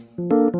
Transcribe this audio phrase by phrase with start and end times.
[0.00, 0.59] คุ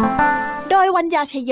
[0.71, 1.51] โดยวัญญาชยโย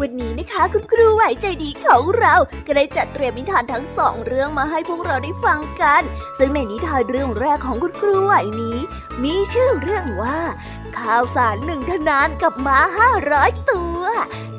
[0.00, 2.34] วันนี้นะคะคุณครูไหวใจดีของเรา
[2.66, 6.02] ก็ได้จัดเตรียมนิทานทั้งสองเรื่องมาให้พวกเราได้ฟังกัน
[6.38, 8.78] ซึ่งในนิทานเรื่องแรกของคุณครูไหวนี้
[9.22, 10.38] มีชื่อเรื่องว่า
[10.98, 14.02] ข้าวสารหนึ่งทนานกับม้าห้าร้อยตัว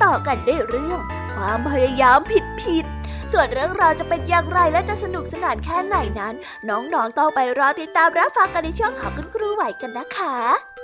[0.03, 0.99] ต่อกันได้เรื่อง
[1.33, 2.85] ความพยายามผิดผิด
[3.31, 6.35] ส่วนเรื่องราวจะเป็นอย่างไรและจะสนุกสนานแค่ไหนนั้น
[6.69, 10.74] น้องๆต้องไปรอติดตามรับฟังกันในช่องของคุณครูไหวกันนะคะ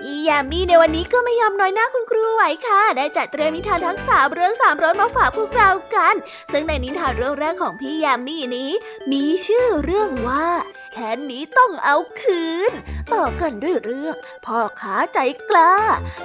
[0.00, 6.14] พี่ยามีในวันนี้ก็ไม่ยอมน้อยหน้าคุณครูไหวค่ะ ได้จัดเตรียมนิทานทั้งสามเรื่องสามรสมาฝากพวกเรากัน
[6.52, 8.70] ซึ่งในนิทานเรื่องแรกของพี่ยามีนี้
[9.12, 10.48] มีชื่อเรื่องว่า
[10.92, 12.72] แค้นนี้ต้องเอาคืน
[13.14, 14.16] ต่อกันด้วยเรื่อง
[14.46, 15.18] พ่อขาใจ
[15.50, 15.74] กล้า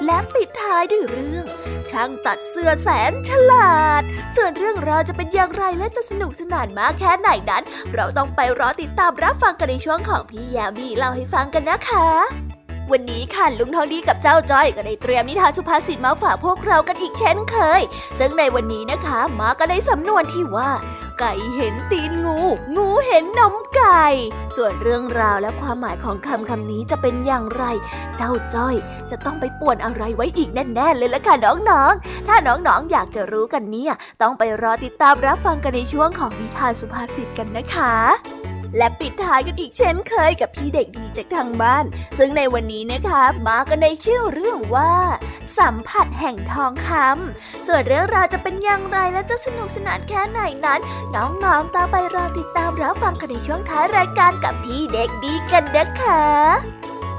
[0.05, 1.45] และปิดท้ายด้วยเรื่อง
[1.91, 4.03] ช่างตัดเสื้อแสนฉลาด
[4.35, 7.63] ส่วนเรื่องราวจะเป็นอย่างไรและจะสนุกสนานมากแค่ไหนนั้น
[7.93, 12.54] เราต้องไปรอติดตามรับฟังกันในช่วงของพี่ยามีเล่าให้ฟังกันนะคะ
[12.91, 17.81] วันนี้ค่ะลุงทองดีกับเจ้าจ้อยก็ได้เตรียมนิทานสุภาษิตมาฝากพวกเรากันอีกเช่นเคย
[18.19, 20.71] ซึ่งในวันนี้นะคะมาก็ได้สำนวนที่ว่า
[21.19, 22.39] ไก่เห็นตีนงู
[22.75, 24.05] งูเห็นนมไก่
[24.55, 27.63] ส่วนเรื่องราวและความหมายของคำคำนี้จะเป็นอย่างไร
[28.17, 28.75] เจ้าจ้อย
[29.11, 31.35] จะต้องไปป่วนอะไรไว้อีกแน่ๆเลยละค่ะ
[31.69, 38.44] น้องๆ ถ้าน้องๆออยากจะรู้กันเนี่ย ต้องไปรอติดตามรับฟังกันในช่วงของนิทานสุภาษิตกันนะคะ
[38.77, 41.85] และปิดท้ายกันอีกเช่นเคยกับพี่เด็กดีจากทางบ้าน
[42.17, 44.93] ซึ่งในวันนี้นะคะมากันในชื่อเรื่องว่า
[45.57, 50.79] สัมผัสแห่งทองคำส่วนเรื่องราวจะเป็นอย่างไรและจะสนุกสนานแค่ไหนนั้น
[51.15, 56.84] น้องๆตามไปรอติดตามรับฟังกันในช่วงท้ายรายการกับพี่เด็กดีกันนะคะ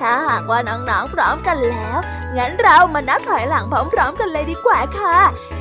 [0.00, 1.98] ถ้าหากว่าน้องๆพร้อมกันแล้ว
[2.36, 5.18] งั้นเรามานับถอยหลังพร้อม ๆ กันเลยดีกว่าค่ะ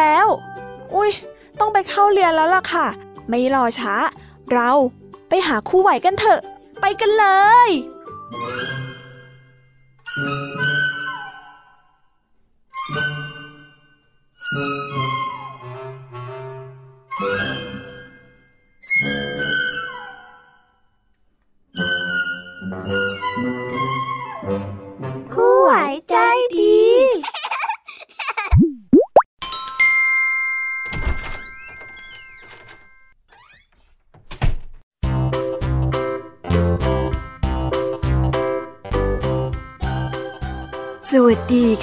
[0.01, 0.27] แล้ว
[0.95, 1.11] อุ้ย
[1.59, 2.87] ต้องไปเข้าเรียนแล้วล่ะค่ะ
[3.29, 3.93] ไม่รอช้า
[4.53, 4.71] เรา
[5.29, 6.39] ไปหาคู่ไหวกันเถอะ
[6.81, 7.25] ไปกันเล
[7.67, 7.69] ย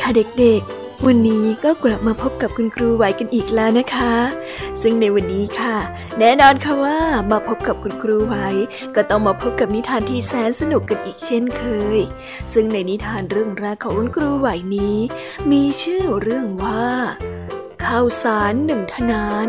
[0.08, 4.14] ค่ะเด็กๆ วันนี้ก็กลับมาพบกับคุณครูไหวกันอีกแล้วนะคะ
[4.82, 5.76] ซึ่งในวันนี้ค่ะ
[6.18, 6.98] แน่นอนค่ะว่า
[7.30, 8.36] มาพบกับคุณครูไหว
[8.94, 11.64] ก็ต้องมาพบกับนิทานที่แสนสนุกกันอีกเช่นเค
[11.96, 11.98] ย
[12.52, 14.98] ซึ่งในนิทานเรื่องแรกของคุณครูไหวนี้
[15.50, 16.88] มีชื่อเรื่องว่า
[17.84, 19.46] ข้าวสารหนึ่งทนาน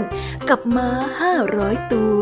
[0.50, 0.89] กับม้า
[1.19, 2.19] ห้าร้อยตัว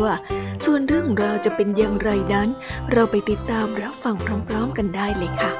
[0.64, 2.48] ส่วนเรื่องราวจะเป็นอย่างไรนั้น
[2.92, 4.14] เราไปติดตามรับฟัง
[4.48, 5.52] พร้อม ๆ กันได้เลยค่ะ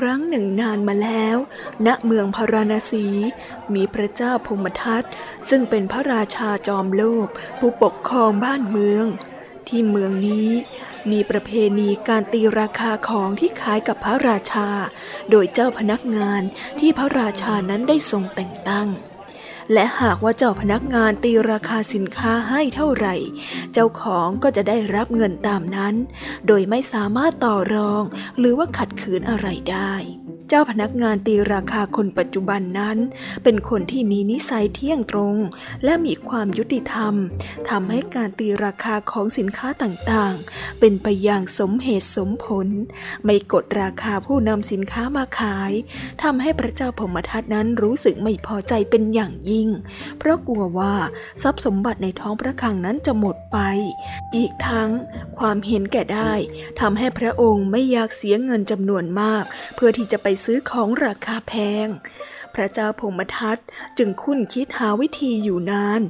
[0.00, 1.36] ครั้งหนึ่งนานมาแล้ว
[1.86, 3.06] ณ เมืองพาราณสี
[3.74, 5.04] มีพระเจ้าพมทัต
[5.48, 7.28] ซึ่งเป็นพระราชาจอมโลก
[7.58, 9.04] ผู้ปกครองบ้านเมือง
[9.68, 10.48] ที่เมืองนี้
[11.10, 14.68] มีประเพณีการตีราคาของที่ขายกับพระราชา
[15.30, 16.42] โดยเจ้าพนักงาน
[16.80, 18.88] ที่พระราชานั้นได้ทรงแต่งตั้ง
[19.72, 23.14] และหากว่าเจ้าพนักงานตีราคาสินค้าให้เท่าไหร่
[23.72, 25.94] เจ้าของก็จะได้รับเงินตามนั้น
[26.46, 28.02] โดยไม่สามารถต่อรอง
[28.38, 29.92] หรือว่าขัดขืนอะไรได้
[30.52, 32.98] เจ้าพนักงานตีราคาคนปัจจุบันนั้น
[33.44, 35.36] เป็นคนที่มีนิสัยเที่ยงตรง
[35.84, 37.14] และมีความยุติธรรม
[37.68, 42.68] ทำให้การตีราคาของสินค้าต่างๆ เป็นไปอย่างสมเหตุสมผล
[43.24, 45.72] ไม่กดราคาผู้นำสินค้ามาขาย
[46.22, 49.68] ทำให้พระเจ้าพมทัตนั้นรู้สึกไม่พอใจเป็นอย่างยิ่ง
[50.18, 50.94] เพราะกลัวว่า
[51.42, 53.58] ทรัพย์สมบัติในท้องพระคลังนั้นจะหมดไป
[54.36, 54.90] อีกทั้ง
[55.38, 56.32] ความเห็นแก่ได้
[56.80, 59.44] ทำให้พระองค์ไม่อยากเสียเงินจำนวนมาก
[59.76, 61.54] เพื่อที่จะไปซื้อของราคาแพ
[61.86, 61.88] ง
[62.54, 63.58] พระเจ้าพมทัต
[63.98, 66.02] จึงคุ้นคิดหาวิธีอยู่นาน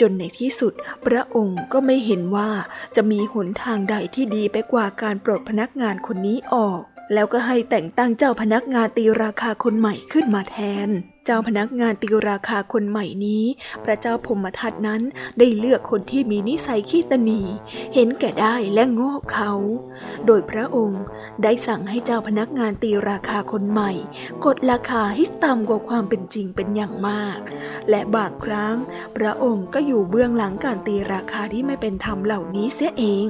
[0.00, 0.72] จนในที่สุด
[1.04, 2.50] พระองค์ก็ไม่เห็นว่า
[2.96, 6.82] จะมีหนทางใดที่ดีไปกว่าการปลดพนักงานคนนี้ออก
[7.14, 10.88] แล้วก็ให้แต่งตั้งเจ้าพนักงานตีราคาคนใหม่ขึ้นมาแทน
[11.28, 13.44] เจ้าพนักงานติวราคาคนใหม่นี้
[13.84, 15.02] พระเจ้าพมทัตนั้น
[15.38, 17.42] ได้เลือกคนที่มีนิสัยขี้ตนี
[17.94, 19.52] เห็นแก่ได้และโง่เขา
[20.26, 21.02] โดยพระองค์
[21.42, 23.92] ได้สั่งให้เจ้าพนักงานตีราคาคนใหม่
[24.44, 27.38] กดราคาให้ต่ำกว่าความเป็นจริงเป็นอย่างมาก
[27.90, 28.76] และบางครั้ง
[29.16, 33.26] พระองค์ก็อยู่เบื้องหลังการตีราคาที่ไม่เป็นธรรมเหล่านี้เสียเอง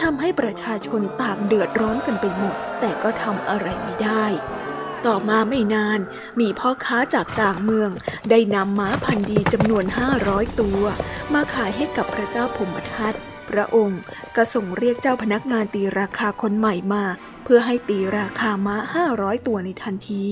[0.00, 4.26] ทำให้ประชาชนต่างเดือดร้อนกันไปหมด แต่ก็ทำอะไรไม่ได้
[5.06, 6.00] ต่อมาไม่นาน
[6.40, 7.90] มีพ่อค้าจากต่างเมือง
[8.30, 10.82] ได้นำม้าพันธุ์ดีจำนวนห้าร้อยตัว
[11.34, 13.14] มาขายให้กับพระเจ้าพมทัต
[13.48, 14.00] พระองค์
[14.36, 17.04] ก็ส่งเรียกเจ้าพนักงานตีราคาคนใหม่มา
[17.44, 20.26] เพื่อให้ตีราคาม้าห้าร้อยตัวในทันที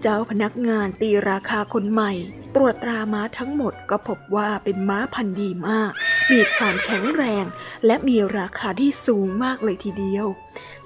[0.00, 2.12] เจ้าพนักงานตีราคาคนใหม่
[2.54, 5.92] ตรวจตราม้าทั้งหมดก็พบว่าเป็นม้าพันธุ์ดีมาก
[6.32, 7.44] มีความแข็งแรง
[7.86, 10.26] และมีราคาที่สูงมากเลยทีเดียว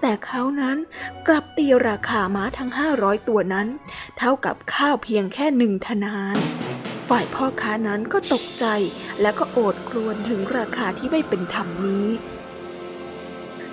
[0.01, 0.77] แต่เขานั้น
[1.27, 3.67] กลับตีราคาม้าทั้งห้าร้อยตัวนั้น
[4.19, 6.37] เท่ากับข้าวเพียงแค่หนึ่งทนาน
[7.09, 8.65] ฝ่ายพ่อค้านั้นก็ตกใจ
[9.21, 12.07] และก็โอดครวญถึงราคาที่ไม่เป็นธรรมนี้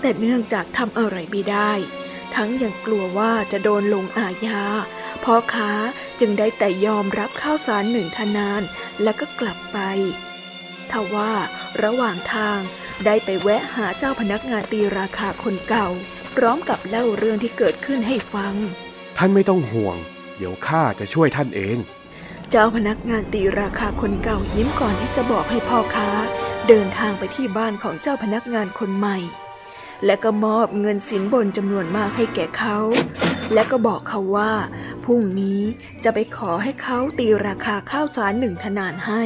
[0.02, 1.72] แต่เนื่องจากทำอะไรไม่ได้
[2.36, 4.64] ทั้งยังกลัวว่าจะโดนลงอาญา
[5.24, 5.72] พ่อค้า
[6.20, 8.62] จึงได้แต่ยอมรับข้าวสารหนึ่งทนาน
[9.04, 9.80] แล้วก็กลับไป
[10.92, 11.34] ทว่า
[11.84, 12.60] ระหว่างทาง
[13.06, 15.88] ได้ไปแวะหาเจ้าพนักงานตีราคาคนเก่า
[16.36, 18.54] พร้อมกับเล่าเรื่องที่เกิดขึ้นให้ฟัง
[19.18, 19.98] ท่านไม่ต้องห่วง
[20.38, 21.78] เดี๋ยวข้าจะช่วยท่านเอง
[22.50, 26.10] เจ้าพนักงานตีราคาคนเก่ายิ้มก่อนที่จะบอกให้พ่อค้า
[26.68, 29.18] เดินทางไปที่บ้านของเจ้าพนักงานคนใหม่
[30.06, 32.78] และก็มอบเงินสินบนจำนวนมากให้แก่เขา
[33.54, 34.54] และก็บอกเขาว่า
[35.04, 35.62] พรุ่งนี้
[36.04, 39.24] จะไปขอให้เขาตีราคาข้าวสารหนึ่งทนานให้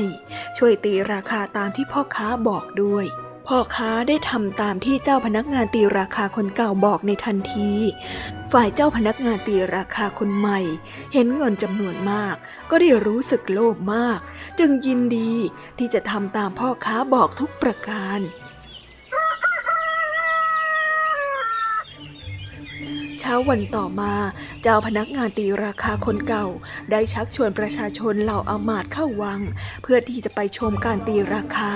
[0.58, 3.05] ช่วยตีราคาตามที่พ่อค้าบอกด้วย
[3.48, 7.72] พ่อค้าได้ทำตามที่เจ้าพนักงานตีราคาคนเก่าบอกในทันที
[8.53, 10.60] ฝ่ายเจ้าพนักงานตีราคาคนใหม่
[11.13, 12.36] เห็นเงินจำนวนมาก
[12.70, 14.20] ก็ได้รู้สึกโลภมาก
[14.60, 15.34] จึงยินดี
[15.77, 18.20] ที่จะทำตามพ่อค้าบอกทุกประการ
[23.25, 24.13] ช้าวันต่อมา
[24.63, 26.46] เจ้าพนักงานตีราคาคนเก่า
[26.91, 29.41] ได้ชักชวนประชาชนเหล่าอามาตเข้าวัง
[29.84, 31.74] เพื่อที่จะไปชมการตีราคา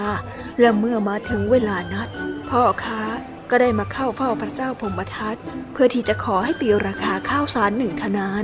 [0.60, 2.08] และเมื่อมาถึงเวลานัด
[2.50, 3.02] พ่อค้า
[3.50, 5.36] ก็ได้มาเข้าเฝ้าพระเจ้าพรหมทัต
[5.74, 8.44] เพื่อที่จะขอให้ตีราคาข้าวสารหนึ่งทนาน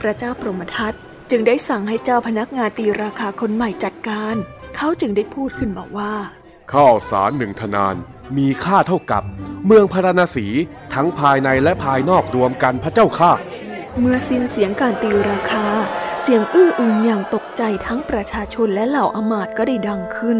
[0.00, 0.94] พระเจ้าพรหมทัต
[1.30, 4.34] จึงได้สั่งให้เจ้าพนักงานตีราคาคนใหม่จัดการ
[4.76, 6.14] เขาจึงได้พูดขึ้นมาว่า
[6.72, 7.96] ข้าวสารหนึ่งทนาน
[8.36, 9.22] มีค่าเท่ากับ
[9.66, 10.46] เมืองพาราณสี
[10.94, 13.32] ทั้งภายในและภายนอกรวมกันพระเจ้าค่ะ
[14.00, 15.66] เมื่อสิ้นเสียงการตีราคา
[16.22, 20.38] เสียงอื้ออึงอย่างตกใจทั้งประชาชนและเหล่าอมาตก็ได้ดังขึ้น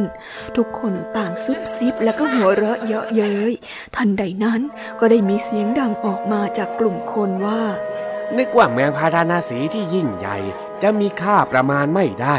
[0.56, 3.52] ทุกคนต่างซุบซิบและก็หัวเราะเยาะเย้ย
[3.96, 4.60] ทันใดนั้น
[5.00, 7.62] ก็ได้มีเสียงดังออกมาจากกลุ่มคนว่า
[8.36, 10.36] นึกว่าเมืองพาราณสีที่ยิ่งใหญ่
[10.82, 12.36] จะมีค่าประมาณไม่ได้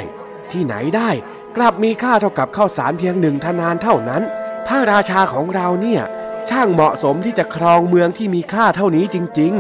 [0.52, 1.10] ที่ไหนได้
[1.56, 4.24] กลับมีค่าเท่ากับข้าวสารเพียงหนึ่งทนานเท่านั้น
[4.68, 6.02] พระราชาของเราเนี่ย
[6.50, 9.54] ช่างเหมาะสมที่จะครองเมืองที่มีค่าเท่านี้จริง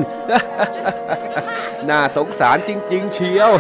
[1.12, 3.52] ๆ น่าสงสารจริง ๆ เชียว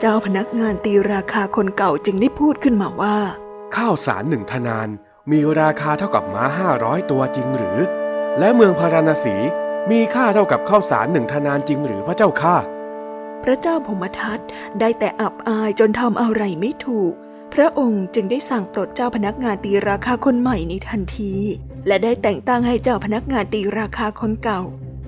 [0.00, 3.16] เจ้าพนักงานตีราคาคนเก่าจึงได้พูดขึ้นมาว่า
[3.76, 4.88] ข้าวสารหนึ่งทนาน
[5.30, 7.78] มีราคาเท่ากับม้าห้าร้อยตัวจริงหรือ
[8.38, 9.36] และเมืองพาราณสี
[9.90, 12.56] มีค่าเท่ากับข้าวสารหนึ่งทนานจริงหรือพระเจ้าข้า
[13.44, 14.38] พระเจ้าพมทัต
[14.80, 17.12] ได้แต่อับอายจนทำอะไรไม่ถูก
[17.54, 21.34] พระองค์จึงได้สั่งปลดเจ้าพนักงานตีราคาคนใหม่ในทันที
[21.86, 24.60] และได้แต่งตั้งให้เจ้าพนักงานตีราคาคนเก่า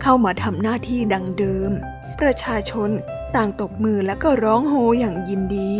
[0.02, 1.70] เข้ามาทำหน้าที่ดังเดิม
[2.20, 2.90] ประชาชน
[3.36, 5.70] ต่างตบมือและก็ร้องโฮอย่างยินดี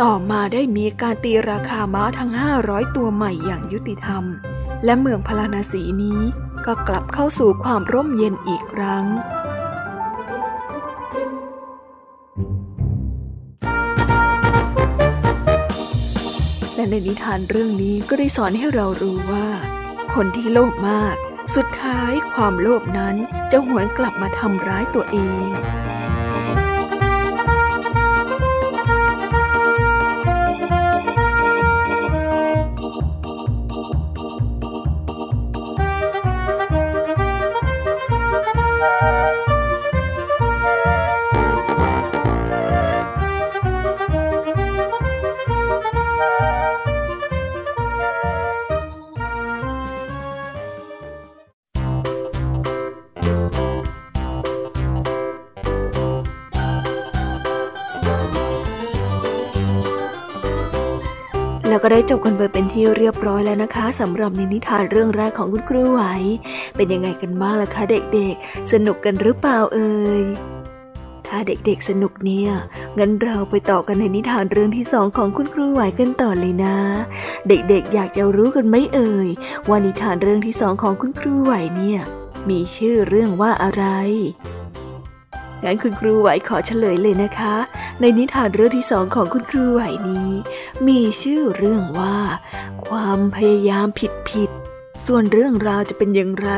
[0.00, 4.24] ต่อมาได้มีการตีราคาม้าทั้งห้าร้อยตัวใหม่อย่างยุติธรรม
[4.84, 6.20] และเมืองพาราณสีนี้
[6.66, 9.04] ก็กลับเข้าสู่ความร่มเย็นอีกครั้ง
[16.90, 19.48] ในนิทานเรื่องนี้ก็ได้สอนให้เรารู้ว่า
[20.14, 21.16] คนที่โลภมาก
[21.56, 23.16] สุดท้ายความโลภนั้น
[23.52, 25.46] จะหวนกลับมาทำร้ายตัวเอง
[62.10, 66.02] จบกันไปเป็นที่เรียบร้อยแล้วนะคะสำหรับในนิทานเรื่องแรกของคุณครูไหว
[66.76, 70.22] เป็นยังไงกันบ้างล่ะคะเด็กๆ สนุกกันหรือเปล่าเอ่ย
[71.26, 72.50] ถ้าเด็กๆสนุกเนี่ย
[72.98, 76.76] งั้นเราไปต่อกันในนิทานเรื่องที่สองของคุณครูไหวกันต่อเลยนะ
[77.48, 79.28] เด็กๆ อยากจะรู้กันไหมเอ่ย
[79.68, 82.00] ว่านิทานเรื่องที่สองของคุณครูไหวเนี่ย
[82.48, 83.84] มีชื่อเรื่องว่าอะไร
[85.64, 87.54] งั้นคุณครูไหวขอเฉลยเลยนะคะ
[88.00, 90.30] ในนิทานเรื่องที่สองของคุณครูไหวนี้
[90.86, 92.18] มีชื่อเรื่องว่า
[92.86, 94.50] ความพยายามผิดผิด
[95.06, 96.50] ส่วนเรื่องราวจะเป็นอย่างไร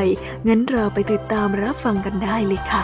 [0.48, 2.82] งั้นเราไปติดตามรับฟังกันได้เลยค่ะ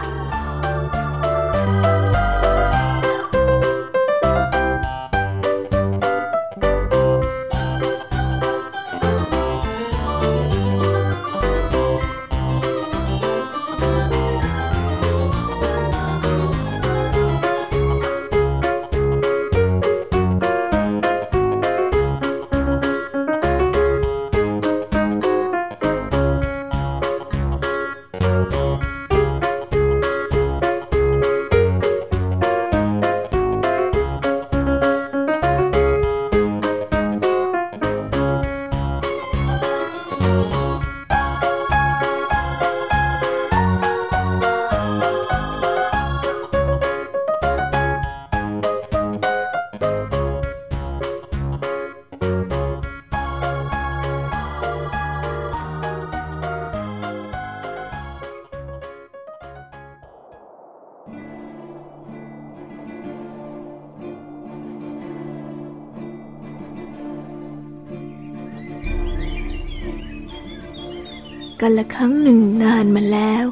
[71.79, 73.45] ละครั้งหนึ่งนานมาแล้ว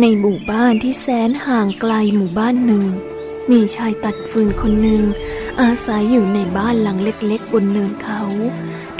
[0.00, 2.84] ในหมู่บ้านที่แสนห่างไกลหมู่บ้านหนึ่ง
[3.50, 5.02] มีชายตัดฟืนคนหนึ่ง
[5.60, 8.22] อาศัยอยู่ในบ้านหลังเล็กๆ บนเนินเขา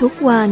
[0.01, 0.51] ทุกวัน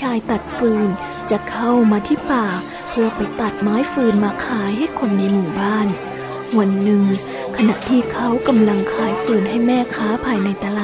[0.00, 0.88] ชายตัดฟืน
[1.30, 2.46] จะเข้ามาที่ป่า
[2.88, 5.86] เพื่อไปตัดไม้ฟืนมาขายให้คนในหมู่บ้าน
[6.58, 7.04] วันหนึ่ง
[7.56, 10.80] ขณะที่เขากำลังขายฟืนให้แม่ค้าภายในตล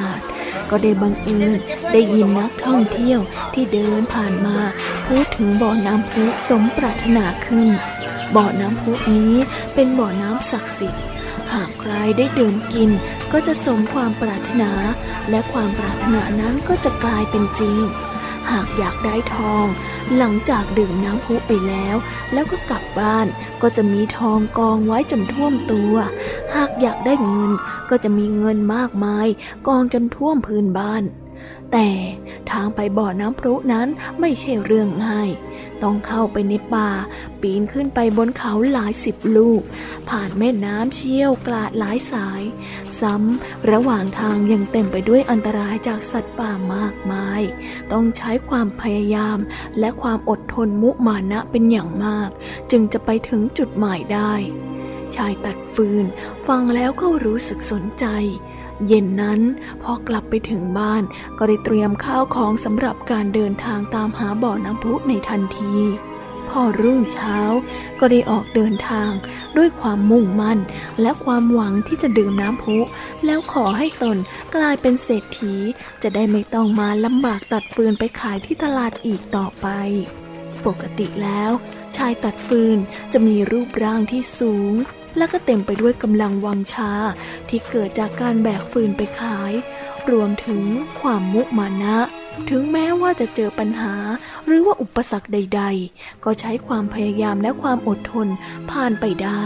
[0.71, 1.51] ก็ได้บังเอิญ
[1.91, 3.19] ได้ยินนักท่องเที่ยว
[3.53, 4.57] ที่เดินผ่านมา
[5.07, 7.69] พูดถึงบ่อน้ำพุสมปรารถนาขึ้น
[8.35, 9.33] บ่อน้ำพุนี้
[9.73, 11.03] เป็นบ่อน้ำศักดิ์สิทธิ์
[11.53, 12.89] หากใครได้ดื่มกิน
[13.31, 14.71] ก็จะสมความปรารถนา
[15.29, 17.77] และความปรารถนานั้นก็จะกลายเป็นจริง
[18.49, 19.65] หากอยากได้ทอง
[20.17, 21.95] หลังจากดื่มน้ำพุไปแล้ว
[22.33, 23.27] แล้วก็กลับบ้าน
[23.61, 25.93] ก็จะมีทองกองไว้จนท่วมตัว
[26.55, 27.51] หากอยากได้เงิน
[27.89, 29.27] ก็จะมีเงินมากมาย
[29.67, 31.03] กองจนท่วมพื้นบ้าน
[31.71, 31.89] แต่
[32.51, 33.87] ทางไปบ่อน้ำพรุนั้น
[34.19, 35.29] ไม่ใช่เรื่องง่าย
[35.83, 36.89] ต้องเข้าไปในป่า
[37.41, 39.61] ปีนขึ้นไปบนเขาหลายสิบลูก
[40.09, 42.41] ผ่านแม่น้ำเชี่ยวกลาดหลายสาย
[42.99, 47.41] ซ้ำระหว่างทางยังเต็มไปด้วยอันตรายจากสัตว์ป่ามากมาย
[47.91, 49.37] ต้องใช้ความพยายาม
[49.79, 52.29] และความอดทนมุมานะเป็นอย่างมาก
[52.71, 54.33] จึงจะไปถึงจุดหมายได้
[55.15, 56.05] ชายตัดฟืน
[56.47, 58.05] ฟังแล้วก็รู้สึกสนใจ
[58.87, 59.41] เย็นนั้น
[59.81, 61.03] พอกลับไปถึงบ้าน
[61.37, 65.75] ก็ได้เตรียมข้าวของสำหรับการเดินทางตามหาบ่อน้ำพุในทันที
[66.49, 67.39] พอรุ่งเช้า
[67.99, 69.11] ก็ได้ออกเดินทาง
[69.57, 70.59] ด้วยความมุ่งมั่น
[71.01, 72.77] และความหวังที่จะดื่มน้ำพุ
[73.25, 74.17] แล้วขอให้ตน
[74.55, 75.55] กลายเป็นเศรษฐี
[76.03, 79.67] จะได้ไม่ต้องมาลำบากตัดฟืนไปขายที่ตลาดอีกต่อไป
[80.65, 81.51] ปกติแล้ว
[81.97, 82.77] ชายตัดฟืน
[83.13, 84.73] จะมีรูปร่างที่สูง
[85.17, 86.91] และก็เต็มไปด้วยกำลังวังชา
[87.49, 89.53] ที่เกิดจากการแบกฟืนไปขาย
[90.11, 90.63] รวมถึง
[90.99, 91.97] ความมุมานะ
[92.49, 93.95] ถึงแม้ว่าจะเจอปัญหา
[94.45, 98.27] หรือว่าอุปสรรคใด ๆ ก็ใช้ความพยายามและความอดทน
[98.71, 99.43] ผ่านไปได้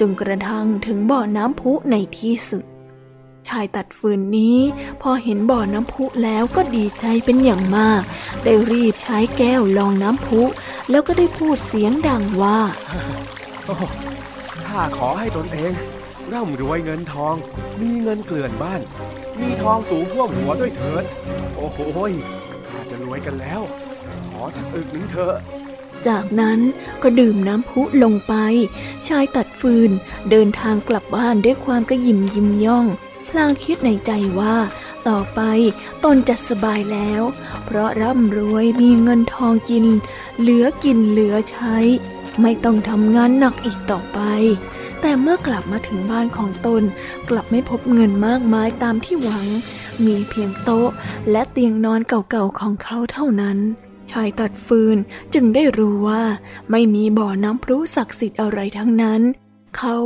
[0.00, 2.64] จนกระทั่งถึงบ่อน้ำพุในที่สุด
[3.48, 4.58] ชายตัดฟืนนี้
[5.02, 8.02] พอเห็นบ่อน้ำพุแล้วก็ดีใจเป็นอย่างมาก
[8.44, 10.42] ได้รีบใช้แก้วลองน้ำพุ
[10.90, 12.58] แล้วก็ได้พูดเสียงดังว่า
[14.74, 15.72] ข้าขอให้ตนเอง
[16.32, 17.34] ร่ำรวยเงินทอง
[17.80, 18.80] มีเงินเกลื่อนบ้าน
[19.40, 21.04] มีทองสูงท่วมหัวด้วยเถิด
[21.56, 21.78] โอ้โห
[22.68, 23.60] ข้าจะรวยกันแล้ว
[24.28, 25.34] ขอสักอึกหนึ่งเถอะ
[26.08, 26.58] จากนั้น
[27.02, 28.34] ก็ดื่มน้ำพุลงไป
[29.08, 29.90] ชายตัดฟืน
[30.30, 32.86] เดินทางกลับบ้านด้วยความกระยิมยิ้มย่อง
[33.28, 34.10] พลางคิดในใจ
[34.40, 34.56] ว่า
[35.08, 35.40] ต่อไป
[36.04, 37.22] ตนจะสบายแล้ว
[37.64, 39.84] เพราะร่ำรวยมีเงินทองกิน
[40.40, 41.76] เหลือกินเหลือใช้
[42.42, 44.20] ไม่ต้องทำงานหนักอีกต่อไป
[45.00, 46.82] แต่เมื่อกลับมาถึงบ้านของตน
[47.28, 49.46] กลับไม่พบเงินมากมายตามที่หวัง
[50.04, 50.88] มีเพียงโต๊ะ
[51.30, 53.58] และเตียงนอนเก่าๆของเขาเท่านั้น
[54.10, 54.96] ชายตัดฟืน
[55.34, 56.22] จึงได้รู้ว่า
[56.70, 59.20] ไม่มีบ่อน้ำพรุศักดิ์สิทธิ์อะไรทั้งนั้น
[59.76, 59.96] เขา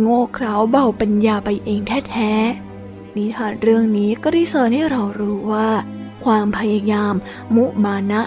[0.00, 5.68] โง่เขลาเบาปัญญาไปเองแท้ๆนิทานเรื่องนี้ก็ได้สอนให้เรารู้ว่า
[6.24, 7.14] ความพยายาม
[7.56, 8.22] มุมานะ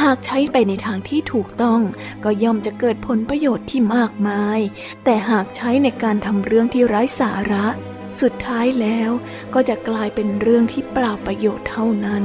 [0.00, 1.80] หากใช้ไปในทางที่ถูกต้อง
[2.24, 4.60] ก็ย่อมจะเกิดผลประโยชน์ที่มากมาย
[5.04, 7.66] แต่หากใช้ในการทำเรื่องที่ไร้สาระ
[8.20, 9.10] สุดท้ายแล้ว
[9.54, 12.24] ก็จะกลายเป็นเรื่องที่เปล่าประโยชน์เท่านั้น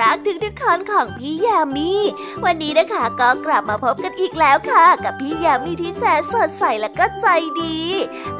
[0.00, 1.92] รักทุกๆคนของพี่ยามี
[2.44, 7.26] วันนี้นะคะก็กลับมาพบกันอีกแล้วค่ะ กับพี่ยามีที่แสนสดใสและก็ใจ
[7.62, 7.78] ดี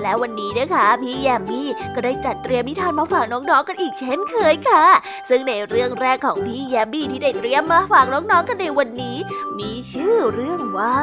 [0.00, 1.62] และวันนี้นะคะ พี่ยามี
[1.94, 4.84] ก็ได้จัดเตรียมนิทานมาฝากน้องๆกันอีกเช่นเคยค่ะ
[5.28, 9.16] ซึ่งในเรื่องแรกของพี่ยามีที่ได้เตรียมมาฝากน้องๆกันในวันนี้
[9.58, 11.00] มีชื่อเรื่องว่า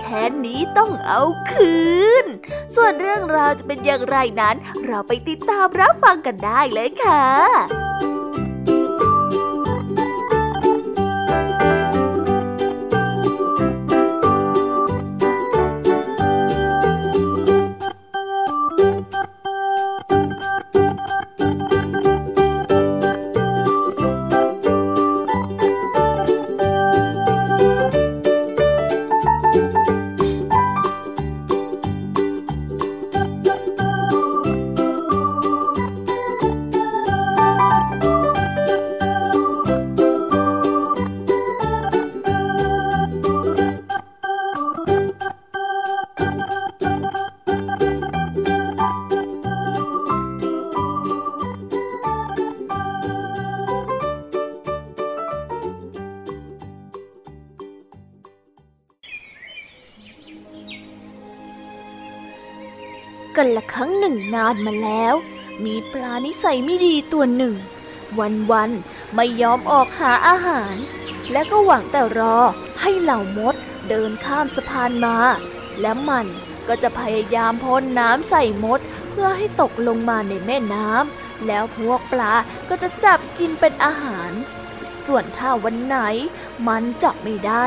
[0.00, 1.76] แค่นี้ต้องเอาคื
[2.22, 2.24] น
[2.74, 7.24] ส่วนเรื่องราวจะเป็นอย่างไรนั้น เราไปติดตามรับฟังกันได้เลยค่ะ
[64.66, 65.14] มาแล้ว
[65.64, 67.54] มีปลานิสัยไม่ดีตัวหนึ่ง
[68.50, 70.74] วันๆไม่ยอมออกหาอาหาร
[71.32, 72.38] และก็หวังแต่รอ
[72.80, 73.54] ให้เหล่ามด
[73.88, 75.16] เดินข้ามสะพานมา
[75.80, 76.26] และมัน
[76.68, 82.34] ก็จะพยายามพ่นน้ำใส่มด เพื่อให้ตกลงมาในแม่น้ำแล้วพวกปลา
[82.68, 84.32] ก็จะจับกินเป็นอาหาร
[85.06, 85.96] ส่วนถ้าวันไหน
[86.68, 87.64] มันจับไม่ได้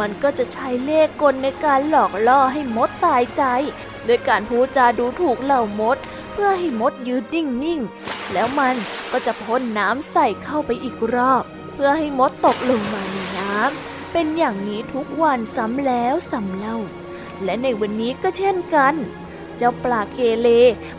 [0.00, 3.44] มันก็จะใช้เล่ห์กลในการหลอกล่อให้มดตายใจ
[4.04, 5.96] โดยการพูดจาดูถูกเหล่ามด
[6.32, 8.76] เพื่อให้มดยืนนิ่งๆ แล้วมัน
[9.12, 16.76] ก็จะพ่นน้ำใส่เข้าไปอีกรอบ เพื่อให้มดตกลงมาในน้ำ เป็นอย่างนี้ทุกวันซ้ำแล้วซ้ำเล่า
[17.44, 18.94] และในวันนี้ก็เช่นกัน
[19.56, 20.48] เจ้าปลาเกเล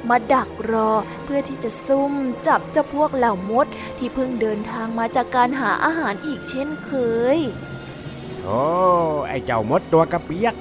[0.09, 0.91] มาดักรอ
[1.23, 2.13] เพื่อที่จะซุ่ม
[2.47, 3.67] จับเจ้าพวกเหล่ามด
[3.97, 6.91] ที่เพิ่งเดินทางมาจากการหาอาหารอีกเช่นเค
[7.35, 7.39] ย
[8.43, 8.61] โอ้
[9.27, 10.55] ไอเจ้ามดตัวกระเปียก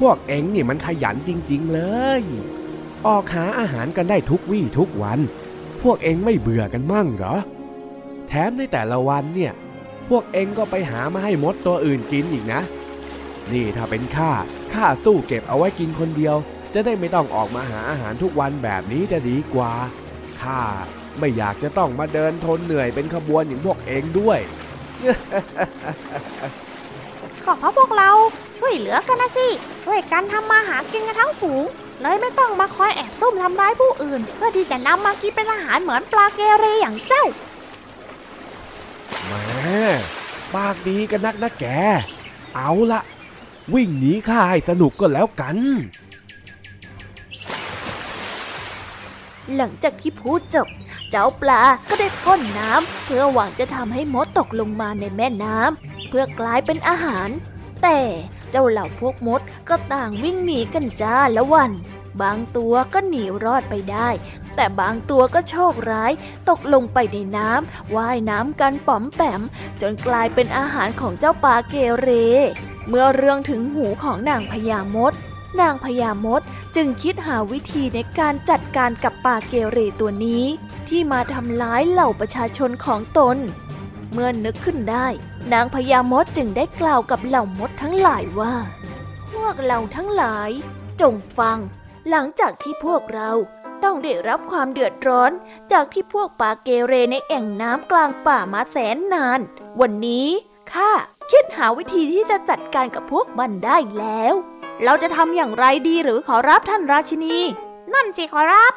[0.00, 1.80] พวกเอ็งนี่มันขยันจริง ๆ เล
[2.20, 2.22] ย
[3.08, 5.18] ออกหาอาหารกันได้ทุกวี่ทุกวัน
[5.82, 7.36] พวกเองไม่เบื่อกันมั่งเหรอ
[8.28, 9.52] แถมในแต่ละวันเนี่ย
[10.08, 12.60] พวกเองก็ไปหามาให้มดตัวอื่นกินอีกนะ
[13.52, 14.32] นี่ถ้าเป็นข้า
[14.74, 16.36] ข้าสู้เก็บเอาไว้กินคนเดียว
[16.74, 19.72] จะได้ไม่ต้องออกมาหาอาหารทุกวันแบบนี้จะดีกว่า
[20.42, 20.60] ข้า
[21.18, 24.38] ไม่อยากจะต้องมาเดินทนเหนื่อยเป็นขบวนอย่างพวกเองด้วย
[27.44, 28.10] ก็เพราะพวกเรา
[28.58, 29.46] ช่วยเหลือกันนะสิ
[29.84, 31.64] ช่วยกันทำมาหากินกันทั้งฝูง
[32.00, 37.24] เลยไม่ต้องมาคอยแอบซุ่มทำร้ายผู้อื่น เพื่อที่จะนำมากินเป็นอาหารเหมือนปลาเกเรอย่างเจ้า
[39.24, 39.32] แหม
[40.54, 41.66] ปากดีกันนักนะแก
[42.56, 43.00] เอาละ
[43.74, 45.56] วิ่งหนีข้าให้สนุกก็แล้วกัน
[49.56, 50.68] หลังจากที่พูดจบ
[51.10, 57.28] เจ้าปลาก็ได้พ่นน้ำเพื่อหวังจะทำให้มดตกลงมาในแม่น้ำเพื่อกลายเป็นอาหาร
[57.82, 57.98] แต่
[58.56, 61.72] เจ้าเหล่าพวกมดก็ต่างวิ่งหนีกันจ้าละวัน
[62.22, 64.08] บางตัวก็หนีรอดไปได้
[64.54, 66.12] แต่บางตัวก็โชคร้าย
[66.48, 69.42] ตกลงไปในน้ำว่ายน้ำกันป๋อมแปม
[69.80, 72.08] จนกลายเป็นอาหารของเจ้าปลาเกเร
[72.88, 75.12] เมื่อเรื่องถึงหูของนางพญามด
[75.60, 76.42] นางพญามด
[76.76, 80.44] จึงคิดหาวิธีในการจัดการกับปลาเกเรตัวนี้
[80.88, 83.36] ที่มาทำร้ายเหล่าประชาชนของตน
[84.12, 85.06] เมื่อนึกขึ้นได้
[85.52, 88.54] นางพญามดจึงได้กล่าวกับเหล่ามดทั้งหลายว่า
[89.32, 90.50] พวกเราทั้งหลาย
[91.00, 91.58] จงฟัง
[92.10, 93.30] หลังจากที่พวกเรา
[93.82, 95.32] ต้องได้รับความเดือดร้อน
[95.72, 99.40] จากที่พวกปลาเกเรในแอ่งน้ำกลางป่ามาแสนนาน
[99.80, 100.28] วันนี้
[100.72, 100.90] ข้า
[101.30, 104.34] คิดหาวิธีที่จะจัดการกับพวกมันได้แล้ว
[104.84, 107.38] เราจะทำอย่างไรดีหรือขอรับท่านราชินี
[107.94, 108.74] นั่นสิขอรับ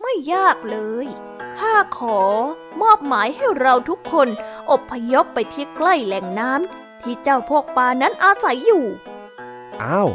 [0.00, 1.06] ไม่ยากเลย
[1.58, 2.20] ข้าขอ
[2.82, 4.28] มอบหมายให้เราทุกคน
[4.70, 8.84] อบพยพไปที่ใกล้แหล่งน้ำที่เจ้าพวกปลานั้นอาศัยอยู่
[9.82, 10.08] อ้าว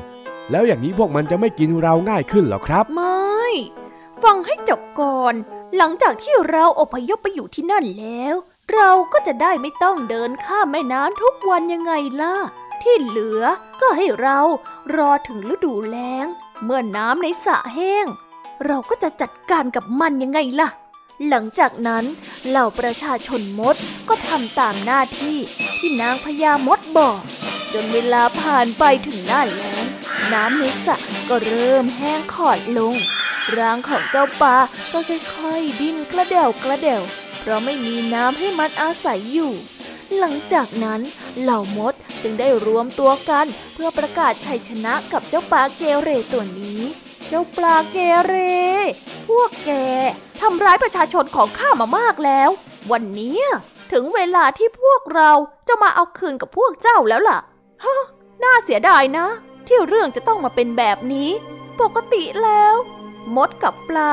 [0.51, 3.43] แล้วอย่างนี้พวกมันจะไม่กินเราง่ายขึ้นเหรอครับ ไม่
[4.23, 5.33] ฟังให้จบก่อน
[5.77, 8.35] หลังจากที่เราอพยพไปอยู่ที่นั่นแล้ว
[8.73, 12.35] เราก็จะได้ไม่ต้องเดินข้ามแม่น้ำทุกวันยังไงล่ะ
[12.81, 13.43] ที่เหลือ
[13.81, 14.39] ก็ให้เรา
[14.95, 16.25] รอถึงฤดูแล้ง
[16.63, 18.05] เมื่อน้ำในสระแห้ง
[18.65, 20.69] เราก็จะจัดการกับมันยังไงล่ะ
[21.27, 22.05] หลังจากนั้น
[22.47, 23.75] เหล่าประชาชนมด
[24.09, 25.37] ก็ทำตามหน้าที่
[25.77, 27.19] ที่นางพญามดบอก
[27.73, 29.85] จนเวลาผ่านไปถึงหน้าแล้ง
[30.33, 30.95] น้ำในสระ
[31.29, 32.95] ก็เริ่มแห้งขอดลง
[33.57, 34.55] ร่างของเจ้าปลา
[34.91, 37.01] ก็ค่อยๆดิ้นกระเดวกระเดว
[37.39, 39.51] เพราะไม่มีน้ำให้มันอาศัยอยู่
[40.17, 41.01] หลังจากนั้น
[41.41, 46.81] เหล่ามดจึงได้รวมตัวกันเพื่อประกาศชัยชนะกับเจ้าปลาเกเรตัวนี้
[47.29, 48.35] เจ้าปลาเกเร
[49.27, 49.71] พวกแก
[50.41, 52.49] ทำร้ายประชาชนของข้ามามากแล้ว
[52.91, 53.39] วันนี้
[53.91, 55.31] ถึงเวลาที่พวกเรา
[55.67, 57.39] จะมาเอาคืนกับพวกเจ้าแล้วล่ะ
[57.83, 58.01] ฮะ
[58.43, 59.27] น่าเสียดายนะ
[59.67, 61.29] ที่เรื่องจะต้องมาเป็นแบบนี้
[61.81, 62.75] ปกติแล้ว
[63.35, 64.11] มดกับปลา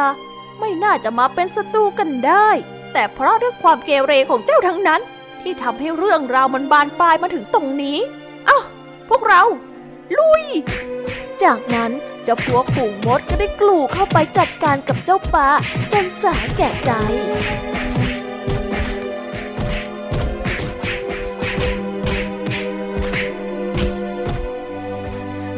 [0.59, 2.49] ไม่น่าจะมาเป็นศัตรูกันได้
[2.93, 5.01] แต่เพราะด้วยความเกเรของเจ้าทั้งนั้น
[5.43, 7.99] ที่ทำให้เรื่องราวมันบานปลายมาถึงตรงนี้
[8.49, 8.65] อ้าว
[9.09, 9.43] พวกเรา
[10.19, 10.45] ลุย
[11.43, 11.93] จากนั้น
[12.29, 15.51] เจ้าพวกฝูงมดก็ได้กลูเข้าไปจัดการกับเจ้าปลา
[15.93, 16.91] จนสาแก่ใจ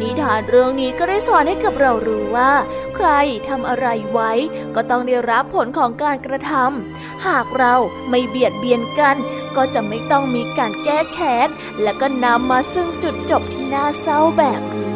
[0.01, 2.53] นิทานเรื่องนี้ก็ได้สอนให้กับเรารู้ว่า
[2.97, 3.09] ใคร
[3.49, 4.33] ทำอะไรไว้
[4.75, 7.75] ก็ต้องได้รับผลของการกระทำหากเรา
[8.09, 9.17] ไม่เบียดเบียนกัน
[9.57, 11.49] ก็จะไม่ต้องมีการแก้แค้น
[11.83, 14.88] และก็นำมาซึ่งจุดจบที่น่าเศร้าแบบนี้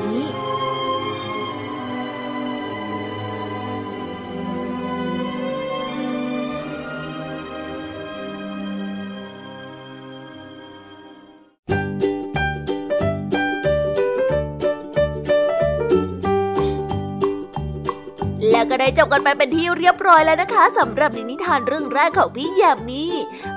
[18.84, 23.04] ได้จบกันไปเป็นที่เรียบร้อยแล้วนะคะสำหรับนิทานเรื่องแรกของพี่ยามี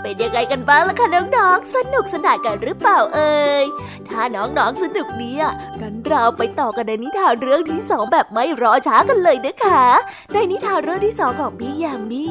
[0.02, 3.66] เป็นยังไงกันบ้างล่ะคะน้องๆสนุกสนานกันหรือเปล่าเอ่ย
[4.10, 5.46] ถ้าน้องๆสนุกเนี่ย
[5.82, 9.86] กันเราไปต่อกันในนิทานเรื่องที่สองแบบไม่รอช้ากันเลยนะคะ
[10.34, 12.26] ในนิทานเรื่องที่สองของพี่ยามี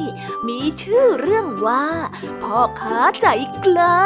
[0.47, 1.85] มีชื่อเรื่องว่า
[2.43, 3.27] พ่อค้าใจ
[3.65, 4.01] กล้า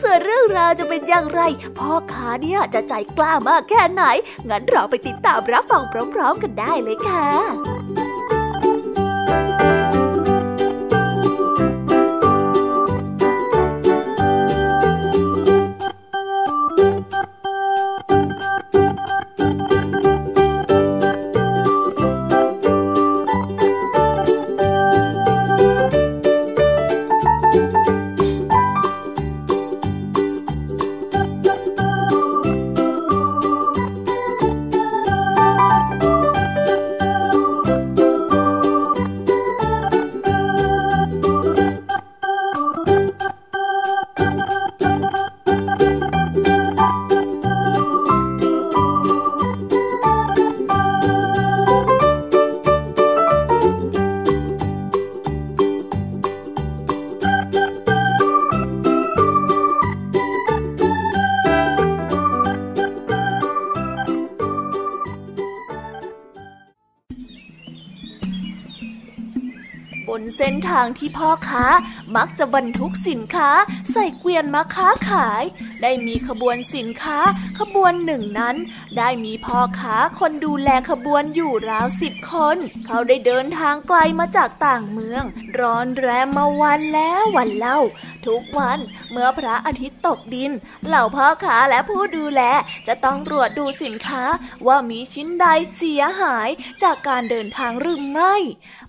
[0.00, 1.40] ส่วนเรื่องราวจะเป็นอย่างไร
[1.78, 4.02] พ่อค้าเนี่ยจะใจกล้ามากแค่ไหน
[4.48, 5.82] งั้นเราไปติดตามรับฟัง
[6.14, 8.15] พร้อม ๆ กันได้เลยค่ะ
[72.16, 73.50] มักจะบรรทุกสินค้า
[73.92, 75.42] ใส่เกวียนมาค้าขาย
[75.82, 77.18] ได้มีขบวนสินค้า
[77.58, 78.56] ขบวนหนึ่งนั้น
[78.98, 82.12] ได้มีพ่อค้าคนดูแลขบวนอยู่ราวสิบ
[82.86, 85.24] เขาได้เดินทางไกลมาจากต่างเมือง
[85.60, 87.78] ร้อนแรมมาวันแล้ววันเล่า
[88.26, 88.78] ทุกวัน
[89.10, 90.52] เมื่อพระอาทิตย์ตกดิน
[90.86, 92.42] เหล่าพ่อค้าและผู้ดูแล
[92.86, 94.22] จะต้องตรวจดูสินค้า
[94.66, 95.46] ว่ามีชิ้นใด
[95.76, 96.48] เสียหาย
[96.82, 98.34] จากการเดินทางหรือไม่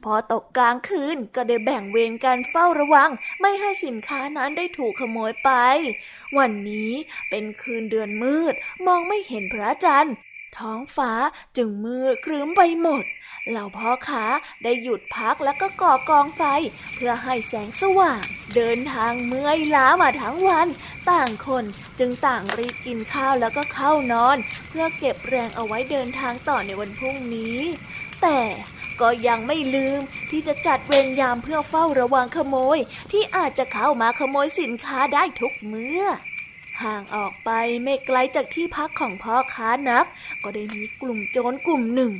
[0.04, 3.10] พอตกกลางคืนก็ได้แบ่งเวรการเฝ้าระวัง
[3.42, 5.52] ไม่ให้สินค้านั้นได้ถูกขโมยไป
[6.38, 6.92] วันนี้
[7.30, 8.54] เป็นคืนเดือนมืด
[8.86, 10.16] มองไม่เห็นพระจันทร์
[10.58, 11.12] ท้องฟ้า
[11.58, 13.04] จึงมืดครึ้มไปหมด
[13.50, 14.26] เหล่าพ่อค้า
[14.64, 16.44] ได้หยุดพักแล้วก็ก่อกองไฟ
[16.96, 18.24] เพื่อให้แสงสว่าง
[18.56, 20.68] เดินทางเมื่อยล้ามาทั้งวัน
[21.10, 21.66] ต่างคน
[22.00, 24.38] จึงต่างรีบกินข้าวแล้วก็เข้านอน
[24.70, 27.60] เพื่อเก็บแรงเอาไว้เดินทางต่อในวันพรุ่งนี้
[28.22, 28.40] แต่
[29.02, 32.78] ก็ยังไม่ลืมที่จะจัดเวรยามเพื่อเฝ้าระวังขโมย
[33.12, 36.04] ที่อาจจะเข้ามาขโมยสินค้าได้ทุกเมื่อ
[36.84, 37.50] ห่างออกไป
[37.84, 40.06] ไม่ไกลจากที่พักของพ่อค้านัก
[40.44, 42.12] ก็ได้มีกลุ่มโจรกลุ่มหนึ่ง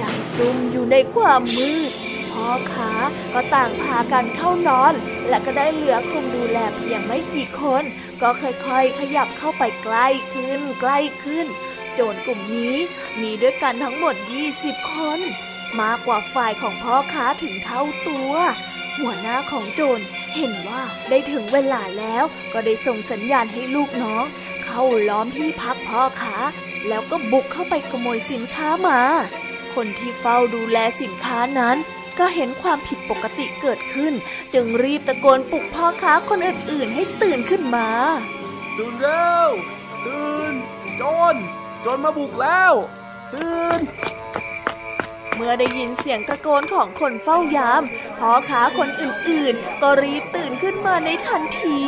[0.00, 1.90] ดักซุ่มอยู่ในความมืด
[2.30, 2.92] พ่อค้า
[3.34, 4.94] ก็ต่างพากันเข้านอน
[5.28, 7.84] และก็ได้เหลือคนดูแลเพียงไม่กี่คน
[8.22, 11.46] ก็ค่อยๆ ขยับเข้าไปใกล้ขึ้น ใกล้ขึ้น
[11.94, 12.76] โจรกลุ่มนี้
[13.20, 14.14] มีด้วยกันทั้งหมด
[14.54, 15.20] 20 คน
[15.80, 18.32] มากกว่าฝ่ายของพ่อค้าถึงเท่าตัว
[18.98, 24.24] หัวหน้าของโจรเห็นว่าได้ถึงเวลาแล้วก็ได้ส่งสัญญาณให้ลูกน้อง
[24.64, 26.36] เข้าล้อมที่พักพ่อค้า
[26.88, 29.00] แล้วก็บุกเข้าไปขโมยสินค้ามา
[29.74, 31.76] คนที่เฝ้าดูแลสินค้านั้น
[32.18, 34.12] ก็เห็นความผิดปกติเกิดขึ้น
[34.54, 37.88] จึงรีบตะโกนปลุกพ่อค้าคนอื่นๆ ให้ตื่นขึ้นมา
[38.76, 39.50] ตื่นเร็ว
[40.06, 40.54] ตื่น
[40.96, 41.34] โจน
[41.82, 42.72] โจนมาบุกแล้ว
[43.32, 43.80] ตื่น
[45.42, 47.82] มื่อได้ยินเสียงตะโกนของคนเฝ้ายาม
[48.18, 51.80] พ่อค้าคนอื่นๆ ก็รีบตื่นขึ้นมาในทันที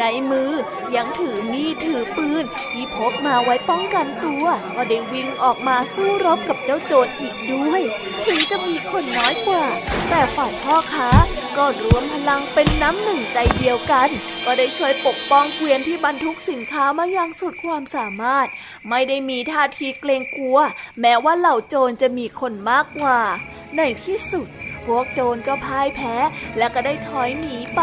[0.00, 0.50] ในมือ
[0.94, 4.44] ยังถือมีดถือปืนที่พกมาไว้ป้องกันตัว
[4.76, 7.82] ก็ได้วิ่งออกมาสู้รบกับเจ้าโจรอีกด้วย
[8.26, 9.64] ถึงจะมีคนน้อยกว่า
[10.08, 11.10] แต่ฝ่ายพ่อค้า
[11.56, 14.08] ก็รวมพลังเป็นน้ำหนึ่งใจเดียวกัน
[14.44, 18.46] ก็ได้ช่วยปกป้องเกวียนที่บรรทุกสินค้ามาอย่างสุดความสามารถ
[18.88, 20.58] ไม่ได้มีท่าทีเกรงกลัว
[21.00, 23.20] แม้ว่าเหล่าโจรจะมีคนมากกว่า
[23.76, 24.48] ในที่สุด
[24.86, 26.14] พวกโจรก็พ่ายแพ้
[26.58, 27.82] และก็ได้ถอยหนีไป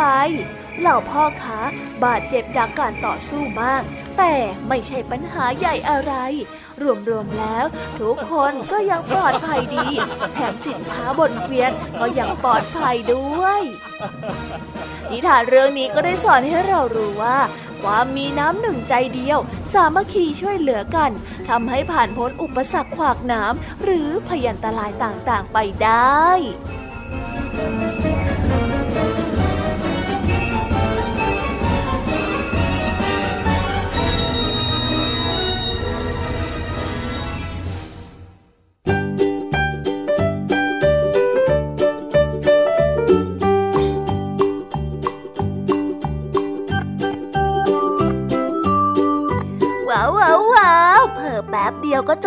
[0.80, 1.60] เหล่าพ่อค้า
[2.04, 3.84] บาดเจ็บจากการต่อสู้มาก
[4.17, 4.34] แต่
[4.67, 6.13] ไม่ใช่ปัญหาใหญ่อะไร
[7.10, 7.65] รวมๆแล้ว
[8.00, 9.88] ทุกคนก็ยังปลอดภัยดี
[10.34, 13.62] แถมสินค้าบนเกวียนก็ยังปลอดภัยด้วย
[15.12, 17.38] นิทานเรื่องนี้ก็ได้สอนให้เรารู้ว่า
[17.84, 19.40] ความมีน้ำหนึ่งใจเดียว
[19.74, 21.12] สามัคคีช่วยเหลือกัน
[21.50, 26.28] ทำให้ผ่านพ้นอุปสรรคขวากหน้ำหรือพยันตรายต่างๆไปได้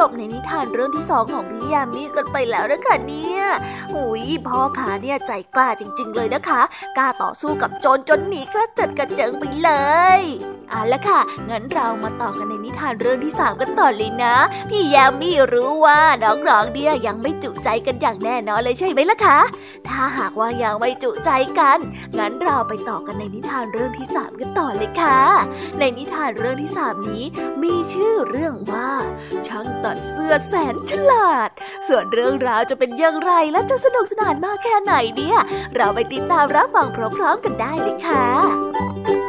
[0.01, 3.41] จบในนิทานเรื่องที่สองของพี่ยามีกันไปแล้วนะคะเนี่ย
[3.93, 6.61] หุยพ่อขาเนี่ยใจกล้าจริง ๆ เลยนะคะ
[6.97, 9.71] กล้าต่อสู้กับโจรจนหนีกระเจิดกระเจิงไปเล
[10.21, 10.21] ย
[10.71, 14.37] เอาละค่ะ งั้นเรามาต่อกันในนิทานเรื่องที่สามกันต่อเลยนะ
[14.71, 19.39] พี่ยามีรู้ว่าน้องๆเนี่ยยังไม่จุใจกันอย่างแน่นอนเลยใช่ไหมล่ะคะ
[19.89, 21.79] ถ้าหากว่ายังไม่จุใจกัน
[22.19, 25.21] งั้นเราไปต่อกันในนิทานเรื่องที่สามกันต่อเลยค่ะ
[25.79, 27.25] ในนิทานเรื่องที่สามนี้
[27.63, 28.91] มีชื่อเรื่องว่า
[29.47, 31.51] ช่างตัดเสื้อแสนฉลาด
[31.89, 35.39] ส่วนเรื่องราวจะเป็นอย่างไรและจะสนุกสนานมากแค่ไหนเนี่ย
[35.77, 39.20] เราไปติดตามรับฟังพร้อมๆกันได้เลยค่ะ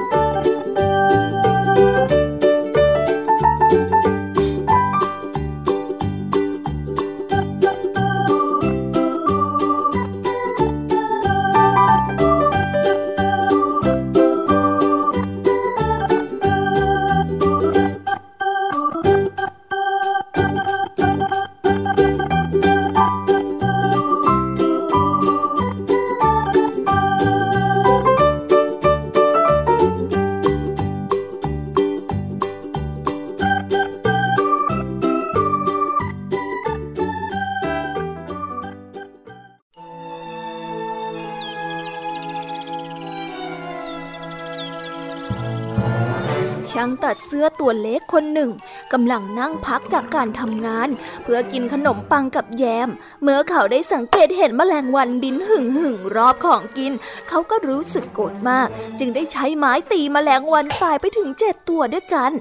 [48.12, 48.51] คนหนึ่ง
[48.93, 50.89] กำลังนั่งพักจากการทำงาน
[51.24, 52.89] เพื่อกินขนมปังกับแยม
[53.22, 56.93] เมื่อเขาได้สังเกตเห็นแมลงวันบินหึ่งหึ่งรอบของกิน
[57.30, 58.68] เขาก็รู้สึกโกรธมาก
[58.99, 62.32] จึงได้ใช้ไม้ตีแมลงวันตายไปถึงเจ็ดตัวด้วยกัน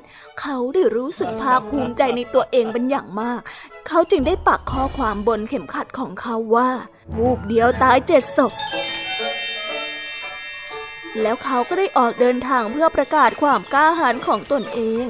[0.41, 3.41] เขาได้รู้สึกภาคภูมิใจในตัวเองเป็นอย่างมาก
[3.89, 6.71] เขาจึงได้ปักข้อความบนเข็มขัดของเขาว่า
[7.19, 8.53] วูบเดียวตายเจ็ดศพ
[11.23, 15.05] แล้วเขาก็ได้ออกเดินทางเพื่อประกาศความกล้าหาญของตนเอง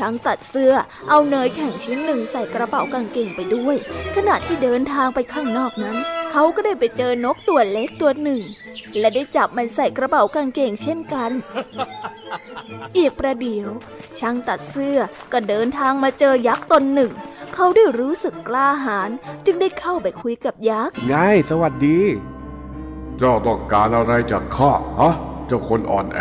[0.00, 0.72] ช้างตัดเสื้อ
[1.08, 3.76] เอาเนยแข็งชิ้นหนึ่งใส่กระเป๋ากางเกงไปด้วย
[4.16, 5.96] ขณะที่เดินทางไปข้างนอกนั้น
[6.30, 8.40] เขาก็ได้ไปเจอนกตัวเล็กตัวหนึ่ง
[8.98, 11.30] และได้จับมันใส่กระเป๋ากางเกงเช่นกัน
[12.96, 13.70] อีกประเดี๋ยว
[14.18, 14.98] ช่างตัดเสื้อ
[15.32, 17.10] ก็เดินทางมาเจอยักษ์ตนหนึ่ง
[17.54, 19.10] เขาได้รู้สึกกล้าหาญ
[19.46, 21.14] จึงได้เข้าไปคุยกับยักษ์ไง
[21.50, 22.00] สวัสดี
[23.18, 25.14] เจ้าต้องการอะไรจากข้าฮะ
[25.46, 26.20] เจ้าคนอ่อนแอ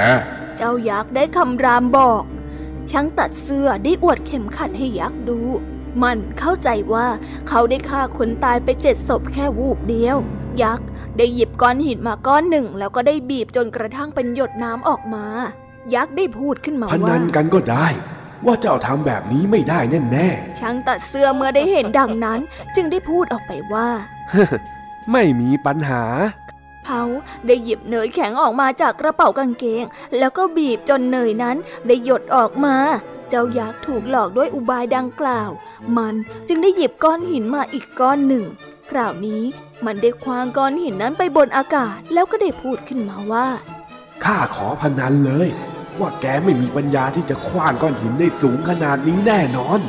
[0.58, 2.24] เจ้ายักษ์ได้คำรามบอก
[2.92, 5.40] ช่างตัดเสื้อได้อวดเข็มขัดให้ยักษ์ดู
[6.04, 7.08] มันเข้าใจว่า
[7.48, 10.18] เขาได้ฆ่าคนตายไปเจ็ดศพแค่วูบเดียว
[10.64, 10.88] ยักษ์
[11.18, 15.26] ได้หยิบก้อนหินมาก้อนหนึ่ง แล้วก็ได้บีบจนกระทั่งเป็นหยดน้ำออกมา
[15.94, 17.88] ยักษ์ได้พูดขึ้นมาพนัว่านกันก็ได้
[18.46, 20.28] ว่าเจ้าทำแบบนี้ไม่ได้แน่แน่
[20.60, 22.40] ช่างตัดเสื้อเมื่อได้เห็นดังนั้น
[22.76, 26.04] จึงได้พูดออกไปว่าๆไม่มีปัญหา
[26.86, 27.04] เขา
[27.48, 29.84] ได้หยิบเนยแข็งออกมาจากกระเป๋ากางเกง
[30.18, 31.58] แล้วก็บีบจนเนยนั้น
[31.88, 32.76] ได้หยดออกมา
[33.30, 35.50] เจ้ายักษ์ถูกหลอกด้วยอุบายดังกล่าว
[35.98, 36.16] มัน
[36.48, 38.46] จึงได้หยิบก้อนหินมาอีกก้อนหนึ่ง
[38.90, 39.44] คราวนี้
[39.86, 43.48] มันได้คว้างก้อนหินนั้นไปบนอากาศแล้วก็ได้พูดขึ้นมาว่า
[44.24, 45.50] ข้าขอพนันเลย
[46.00, 49.80] ว่าแกไม่มีปัญญาที่จะคว้างก้อนหินได้สูงขนาดนี้แน่นอน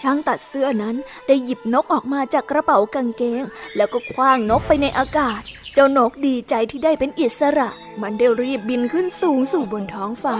[0.00, 0.96] ช่างตัดเสื้อนั้น
[1.26, 3.42] ได้หยิบนกออกมาจากกระเป๋ากางเกง
[3.76, 5.42] แล้วก็คว้างนกไปในอากาศ
[5.78, 7.68] เจ้านกดีใจที่ได้เป็นอิสระ
[8.02, 10.38] มันได้รีบบินขึ้นสูงสู่บนท้องฟ้า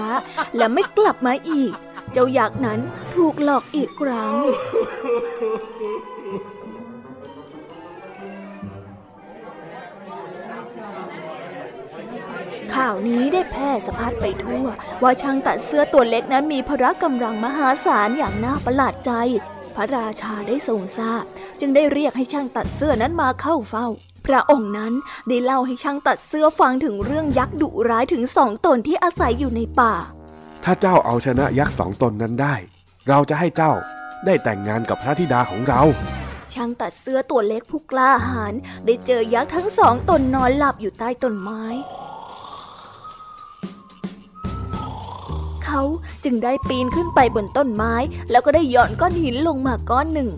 [0.56, 1.72] และไม่กลับมาอีก
[2.12, 2.80] เจ้าอยักนั้น
[3.14, 4.34] ถูกหลอกอีกครั้ง
[12.74, 14.66] ข่าวนี้ได้แพร่สะพัดไปทั่ว
[15.02, 19.12] ว่าช่างตัดเสื้อตัวเล็กนั้นมีพละกำลังมหาศาลอย่างน่าประหลาดใจ
[19.76, 21.24] พระราชาได้ทรงทราบ
[21.60, 23.88] จึงได้เรียกให้ช่างตัดเสื้อนั้นมาเข้าเฝ้า
[24.26, 24.92] พระองค์นั้น
[25.28, 29.94] ได้เล่าให้ช่างตัดเสื้อฟังถึงเรื่องยักษ์ดุร้ายถึงสองตนที่อาศัยอยู่ในป่า
[30.64, 32.54] ถ้าเจ้าเอาชนะยักษ์สองตนนั้นได้
[33.08, 33.72] เราจะให้เจ้า
[34.26, 35.82] ได้แต่งงานกับพระธิดาของเรา
[36.52, 38.54] ช่างตัดเสื้อตัวเล็กผู้กล้าหาญ
[38.86, 41.62] ได้เจอยักษ์ทั้งสองตนนอนหลับอยู่ใต้ต้นไม้
[45.64, 45.82] เขา
[46.24, 47.94] จึงได้ปีนขึ้นไปบนต้นไม้
[48.30, 50.30] แล้วก็ได้หย่อนก้อนหินลงมาก้อนหนึ่ง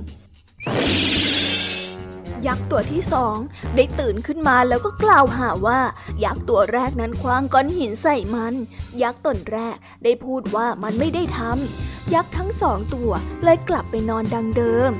[2.46, 3.36] ยักษ์ตัวที่สอง
[3.76, 5.80] ได้ตื่นขึ้นมาแล้วก็กล่าวหาว่า
[6.24, 8.54] ยักษ์ตัวแรกนั้นคว้างก้อนหินใส่มัน
[9.02, 13.10] ยักษ์ตนแรกได้พูดว่ามันไม่ได้ทำยักษ์ทั้งสองตัว
[13.44, 14.90] เลยกลับไปนอนดังเดิม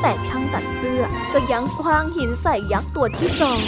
[0.00, 1.02] แต่ช่างตัดเสื้อ
[1.32, 3.62] ก็ยังคว้างหินใส่ยักษ์ตัวที่สอง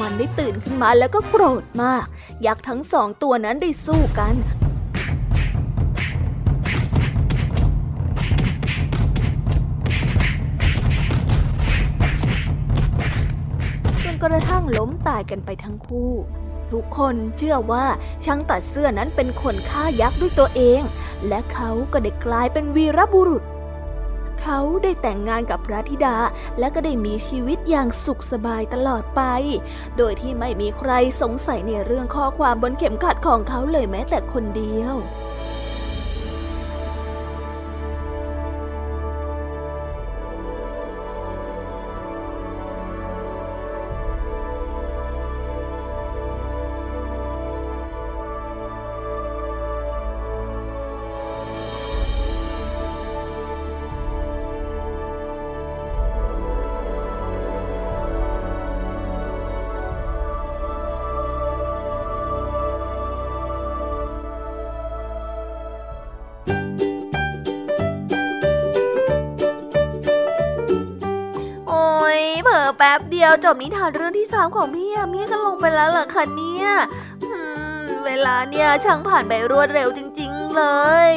[0.00, 2.06] มันได้ตื่นขึ้นมาแล้วก็โกรธมาก
[2.46, 4.34] ยักษ์ทั้งสองตัวนั้นได้สู้กัน
[14.26, 16.12] กระทั่งล้มตายกันไปทั้งคู่
[16.72, 17.86] ทุกคนเชื่อว่า
[18.24, 20.80] ช่างตัดเสื้อนั้นเป็นคนฆ่ายักษ์ด้วยตัวเอง
[21.28, 23.44] และเขาก็ได้กลายเป็นวีรบุรุษ
[24.42, 26.16] เขาได้แต่งงานกับพระธิดา
[26.58, 29.22] และก็ได้มีชีวิตอย่างสุขสบายตลอดไป
[29.96, 34.94] โดยที่ไม่มีใครสงสัยในเรื่องข้อความบนเข็มขัดของเขาเลยแม้แต่คนเดียว
[73.44, 76.66] จบนิทานเรื่องที่สามของพี่ยามีกันลงไปแล้วเหรอคะเนี่ย
[78.04, 80.64] เวลาเนี่ยช่างผ่านไปรวดเร็วจริง ๆ เล
[81.08, 81.10] ย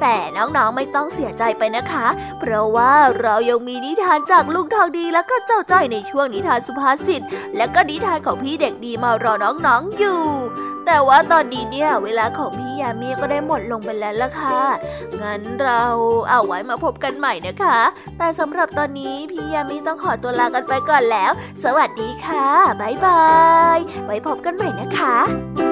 [0.00, 2.06] แต่น้องๆไม่ต้องเสียใจไปนะคะ
[2.40, 7.22] เพราะว่าเรายังมีนิทานจากลุงทองดีแล้วก็เจ้าจ้อยในช่วงนิทานสุภาษิต
[7.56, 9.32] และก็นิทานของพี่เด็กดีมารอ
[9.66, 10.22] น้องๆอยู่
[10.86, 14.60] แต่ว่าตอนนี้เนี่ยเวลาของพี่ยามีก็ได้หมดลงไปแล้วล่ะค่ะ
[15.22, 15.82] งั้นเรา
[16.30, 17.78] เอาไว้มาพบกันใหม่นะคะ
[18.18, 21.30] แต่สำหรับตอนนี้พี่ยามีต้องขอตัวลากันไปก่อนแล้ว
[21.64, 22.46] สวัสดีค่ะ
[22.80, 23.24] บ๊ายบา
[23.76, 25.69] ย ไว้พบกันใหม่นะคะ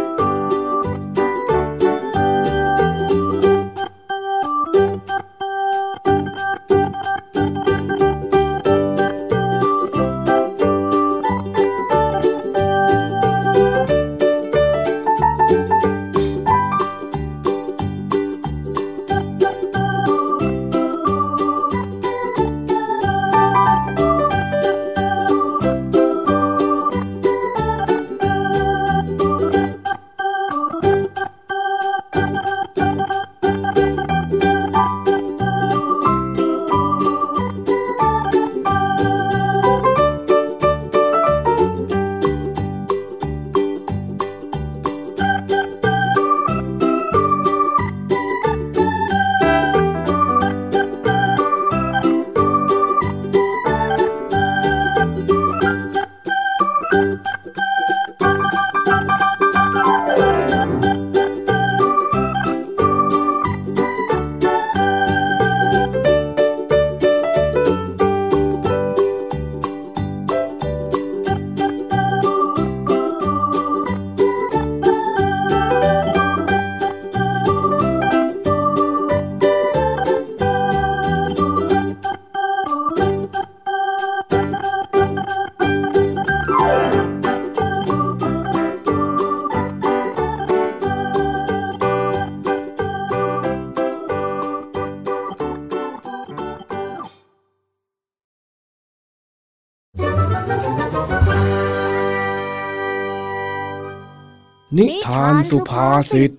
[105.51, 106.33] สุภาษิตว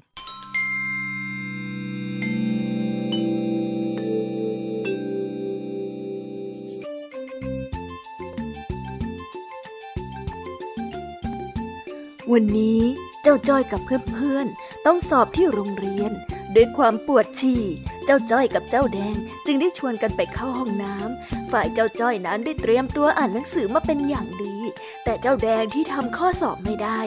[12.37, 12.81] ันนี้
[13.23, 16.11] เจ้าจ้อยกับเพื่อนๆต้องสอบที่โรงเรียน
[16.55, 17.63] ด้วยความปวดฉี่
[18.05, 24.58] เจ้าจ้อยกับเจ้าแดงจึงได้ชวนกันไปเข้าห้องน้ำฝ่ายเจ้าจ้อยนั้นได้เตรียมตัวอ่านหนังสือมาเป็นอย่างดี
[25.09, 26.99] แต่เจ้าแดงที่ทำข้อสอบไม่ได้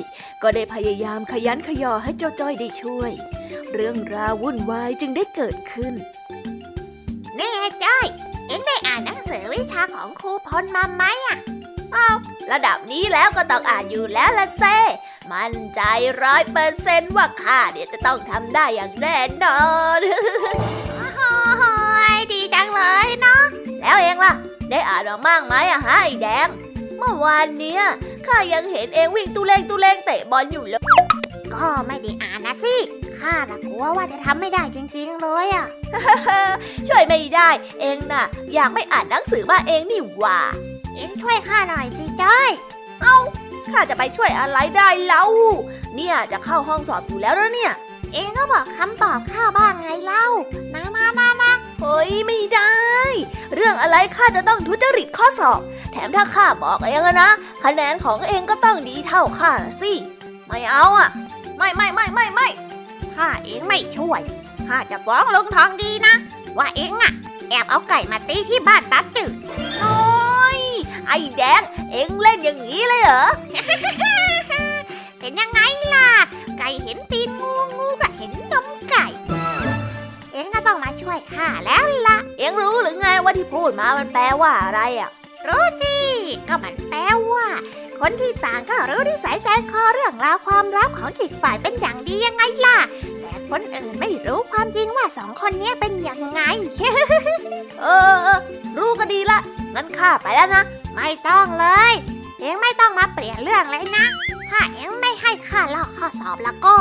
[0.42, 3.12] ก็ได้พยายามขยันขยอให้เจ้าจ้อยได้ช่วย
[3.72, 5.94] เรื่องราววุ่นวายจึงได้เกิดขึ้น
[7.38, 8.06] นี่ไอ้จ้อย
[8.46, 11.36] เอ็งได้อ่านหนังสือวิชาของครูพลมาไหมอะ
[12.52, 14.64] ระดับนี้แล้วก็ต้องอ่านอยู่แล้วละเซ
[15.32, 15.80] มั่นใจ
[16.22, 19.62] ร้อยเปอร์เซนต์ว่าข้าเนี่ยจะต้องทำได้อย่างแน่นอ
[19.98, 20.00] น
[21.16, 21.72] โอ้
[22.14, 23.42] ยดีจังเลยเนาะ
[23.80, 24.32] แล้วเองล่ะ
[24.70, 26.50] ได้อ่านมามากไหมอะฮะไอ้แดง
[27.02, 27.82] เมื่อวานเนี้ย
[28.26, 30.80] ข้ายังเห็นเองวิ่งตุเลงตุเลงเตะบอลอยู่เลย
[31.54, 32.76] ก็ไม่ได้อ่านนะสิ
[33.20, 35.66] ข้าน่ะกลัวว่าจะทำไม่ได้จริงๆเลยอะ
[36.88, 37.48] ช่วยไม่ได้
[37.80, 38.24] เองน่ะ
[38.54, 40.38] อยากไม่อ่านหนังสือมาเองนี่หว่า
[40.94, 42.50] เอ็งช่วยข้าหน่อยสิจ้อย
[43.72, 45.24] ข้าจะไปช่วยอะไรได้เล่า
[45.96, 47.72] เนี่ยจะเข้าห้องสอบอยู่แล้วนะเนี่ย
[48.12, 50.26] เอ็งก็บอกคำตอบข้าบ้างไงเล่า
[50.72, 51.21] นะนะนะนะ
[51.84, 52.74] เฮ้ยไม่ได้
[53.54, 55.60] เรื่องอะไรข้าจะต้องทุจริตข้อสอบ
[55.92, 57.30] แถมถ้าข้าบอกเองอะนะ
[57.64, 59.92] คะแนนของเองก็ต้องดีเท่าข้าน่ะสิ
[60.46, 61.08] ไม่เอาอะ
[61.56, 62.48] ไม่ไม่ไม่ไม่ไม่
[63.14, 64.20] ถ้าเอ็งไม่ช่วย
[64.68, 66.14] ข้าจะฟ้องลุงทองดีนะ
[66.58, 67.12] ว่าเอ็งอะ
[67.48, 69.32] แอบเอาไก่มาตีที่บ้านตาจืด
[69.84, 70.00] น้
[70.40, 70.58] อย
[71.06, 71.62] ไอ้แดง
[71.92, 73.24] เองเล่นอย่างนี้เลยเหรอ
[75.18, 75.60] เป็นยังไง
[75.94, 76.08] ล่ะ
[76.58, 79.21] ไก่เห็นตีนงูงูก็เห็นนมไก่เอ็
[80.42, 85.10] งก็ต้องมาช่วยข้าแล้วล่ะ เองรู้หรือไงว่าที่พูดมามันแปลว่าอะไรอะ
[85.48, 85.94] รู้สิ
[86.48, 87.00] ก็มันแปล
[87.32, 87.46] ว่า
[88.00, 92.78] คนที่ต่างก็รู้นิสัยใจคอเรื่องราวความลับของอีกฝ่ายเป็นอย่างดียังไงล่ะ
[93.20, 96.40] แต่คนอื่นไม่รู้ความจริงว่าสองคนเนี้ยเป็นยังไง
[97.82, 98.40] เออเออ
[98.76, 99.38] รู้ก็ดีละ
[99.74, 100.64] งั้นข้าไปแล้วนะ
[100.94, 101.92] ไม่ต้องเลย
[102.40, 104.06] เอ็งไม่ต้องมาเปลี่ยนเรื่องเลยนะ
[104.50, 106.76] ถ้าเอ็งไม่ให้ข้าลอกข้อสอบแล้วก็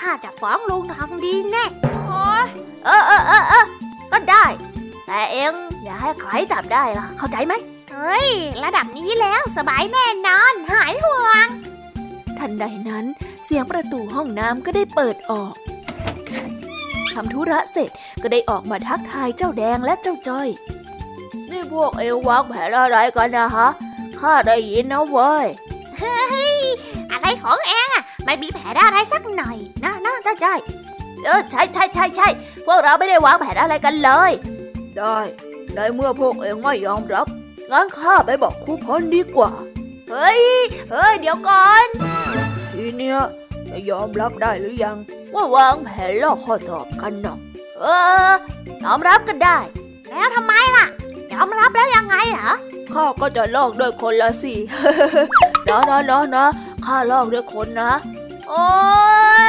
[0.00, 1.64] ข้าจะฟ้องลุงทองดีแน่
[2.08, 2.46] โอ๊ย
[2.84, 3.64] เออเออเออเออ
[4.12, 4.44] ก็ได้
[5.06, 7.54] แต่เองอย่าให้ใครจับได้ล่ะ เข้าใจไหม
[7.92, 8.28] เฮ้ย
[8.64, 11.46] ระดับนี้แล้วสบายแน่นอน หายห่วง
[12.38, 13.04] ทันใดนั้น
[13.44, 15.54] เสียงประตูห้องน้ำก็ได้เปิดออก
[17.14, 17.90] ทำธุระเสร็จ
[18.22, 20.48] ก็ได้ออกมาทักทายเจ้าแดงและเจ้าจ้อย
[21.50, 23.68] นี่พวกเอววางแผนอะไรกันนะฮะ
[24.18, 25.46] ข้าได้ยินนะเว้ย
[27.12, 30.58] อะไรของเอ็งอะไม่มีแผลอะไรสักหน่อยนะนะเจ้าจ้อย
[31.24, 32.28] เออใช่ใช่ใช่ใช่
[32.66, 34.32] พวกเราไม่ได้วางแผนอะไรกันเลย
[34.98, 35.18] ได้
[35.74, 37.26] ในเมื่อพวกเองไม่ยอมรับ
[37.70, 39.50] งั้นข้าไปบอกครูพลดีกว่า
[40.10, 40.42] เฮ้ย
[40.90, 41.86] เฮ้ยเดี๋ยวก่อน
[42.74, 43.18] ทีเนี้ย
[43.70, 44.96] จะยอมรับได้หรือยัง
[45.34, 47.36] ว่าวางแผนลอกข้อสอบกันนะ
[47.80, 47.84] เอ
[48.28, 48.32] อ
[48.84, 49.58] ยอมรับกันได้
[50.10, 50.86] แล้วทำไมล่ะ
[51.32, 52.50] ยอมรับแล้วยังไงเหรอ
[52.92, 54.58] ข้าก็จะลอกด้วยคนละสี่
[55.68, 56.46] นะนะนะนะ
[56.88, 57.92] ข้าลอกด้วยคนนะ
[58.48, 58.68] โอ้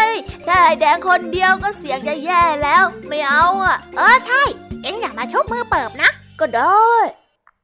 [0.07, 0.09] ย
[0.43, 4.43] แค่ไอ้แดงคนเดียวก็เสียงจะแย่แล้ว ไม่เอาอะ เออใช่
[4.81, 6.09] เอ็งอย่ามาชุบมือเปิบนะ
[6.39, 6.87] ก็ได้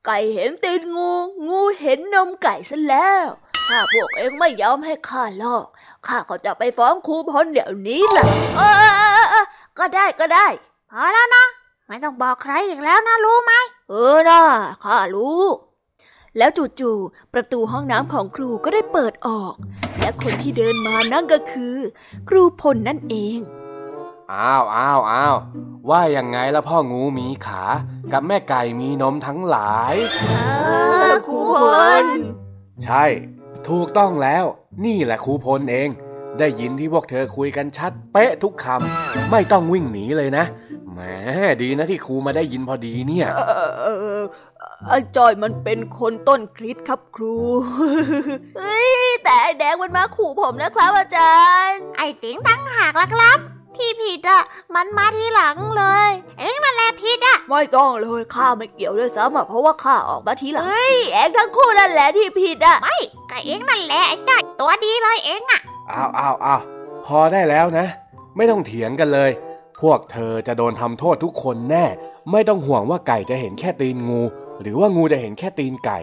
[0.06, 1.12] ไก่เห็นตีนงู
[1.48, 3.26] งูเห็นนมไก่ซะแล้ว
[3.68, 5.66] ถ้าพวกเองไม่ยอมให้ข้าลอก
[6.08, 9.46] ข้าก็จะไปฟ้องครูพลเดี๋ยวนี้แหละเออเออเออเออ
[9.80, 10.48] ก็ได้ก็ได้
[10.92, 11.46] พอแล้วนะ
[11.88, 13.54] ไม่ต้องบอกใครอีกแล้วนะรู้ไหม
[13.90, 14.42] เออนะ
[14.84, 15.42] ข้ารู้
[16.38, 19.54] แล้วจู่ๆประตูห้องน้ำของครูก็ได้เปิดออก
[20.00, 21.76] และคนที่เดินมานั่นก็คือ
[22.30, 23.38] ครูพลนั่นเอง
[24.34, 25.36] อ้าวอ้าวอ้าว
[25.90, 27.64] ว่ายังไงละพ่องูมีขา
[28.14, 30.26] กับแม่ไก่มีนมทั้งหลายเอ
[31.10, 31.64] อครูพ
[32.04, 32.06] ล
[32.84, 33.04] ใช่
[33.70, 34.46] ถูกต้องแล้ว
[34.86, 35.90] นี่แหละครูพลเอง
[36.40, 40.46] ได้ยินที่พวกเธอคุยกันชัด เป๊ะทุกคำไม่ต้องวิ่งหนีเลยนะ
[40.92, 41.00] แหม
[41.62, 43.28] ดีนะที่ครูมาได้ยินพอดีเนี่ย
[43.82, 43.88] เอ
[44.20, 44.22] อ
[44.55, 47.36] เออไอ้จอยมันเป็นคนต้นคลิปครับครู
[48.58, 51.38] เฮ้ย แต่ไอ้แดงมันมาขู่ผมนะครับอาจา
[51.68, 53.40] รย์ ไอ้สิงตั้งหากละครับ
[53.78, 54.42] ที่ผิดอะ
[54.76, 62.98] มันมาทีหลังเลย เอ็งนั่นแหละผิดอะ ไม่ต้องเลยข้าไม่เกี่ยวด้วยซ้ำอะเพราะว่าข้าออกมาทีหลัง เฮ้ยแองทั้งคู่นั่นแหละที่ผิดอะ ไม่
[63.32, 65.60] ก็เอ็งนั่นแหละไอ้จ้อยตัวดีเลยเอ็งอะ
[65.92, 66.62] อ้าวอ้าวอ้าว
[67.06, 67.88] พอได้แล้วนะ
[68.36, 69.32] ไม่ต้องเถียงกันเลย
[69.82, 71.86] พวกเธอจะโดนทำโทษทุกคนแน่
[72.32, 74.22] ไม่ต้องห่วงว่าไก่จะเห็นแค่ตีนงู
[74.62, 76.00] หรือว่างูจะเห็นแค่ตีนไก่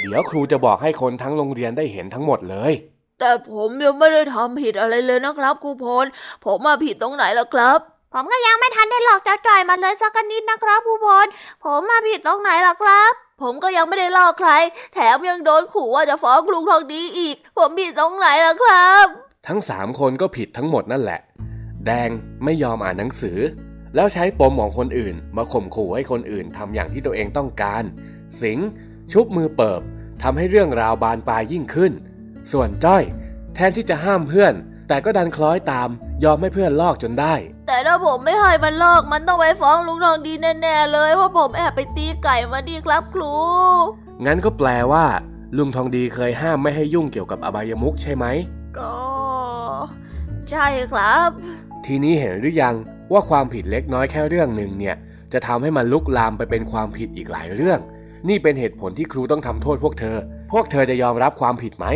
[0.00, 2.72] เดี๋ยวครูจะบอกให้คนทั้งโรงเรียนได้เห็นทั้งหมดเลย
[3.20, 6.06] แต่ผมยังไม่ได้ทำผิดอะไรเลยนะครับครูพล
[6.44, 7.78] ผมมาผิดตรงไหนล่ะครับ
[8.12, 11.26] ผมก็ยังไม่ทันได้หลอกเจ้าจ่อยมาเลยสักนิดนะครับผู้พล
[11.64, 14.50] ผมมาผิดตรงไหนล่ะครับ ผมก็ยังไม่ได้ลอกใคร
[14.94, 19.06] แถมยังโดนขู่ว่าจะฟ้องลุงทองดีอีก ผมผิดตรงไหนล่ะครับ
[19.46, 21.20] ทั้งสามคนก็ผิดทั้งหมดนั่นแหละ
[21.86, 22.10] แดง
[22.44, 23.38] ไม่ยอมอ่านหนังสือ
[23.96, 27.82] แล้วใช้ปมของคนอื่น มาข่มขู่ให้คนอื่นทำอย่างที่ตัวเองต้องการ
[28.40, 28.68] สิงห์
[29.12, 29.80] ชุบมือเปิบ
[30.22, 31.92] ทำให้เรื่องราวบานปลายยิ่งขึ้น
[32.52, 33.02] ส่วนจ้อย
[33.54, 34.54] แทนที่จะห้ามเพื่อน
[34.88, 35.88] แต่ก็ดันคล้อยตาม
[36.24, 37.34] ยอมให้เพื่อนลอกจนได้
[37.68, 43.34] แต่ถ้าผมไม่ให้มันลอกมันต้องไปฟ้องลุงทองดีแน่ๆเลยว่าผมแอบไปตีไก่มาดีครับครู
[44.26, 45.06] งั้นก็แปลว่า
[45.56, 48.24] ลุงทองดีเคยห้ามไม่ให้ยุ่งเกี่ยวกับอบายมุกใช่ไหม
[48.78, 48.94] ก็
[50.50, 51.28] ใช่ครับ
[51.86, 52.74] ทีนี้เห็นหรือยัง
[53.12, 54.96] ว่าความผิดเล็กน้อยแค่เรื่องหนึ่งเนี่ย
[55.32, 57.80] จะทำให้มันลุกลามไปเป็นความผิดอีกหลายเรื่อง
[58.28, 60.16] นี่เป็นเหตุผลที่ครูต้องทำโทษพวกเธอ
[60.52, 61.86] พวกเธอจะยอมรับความผิดไหม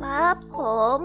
[0.00, 0.58] ครับผ
[0.96, 0.98] ม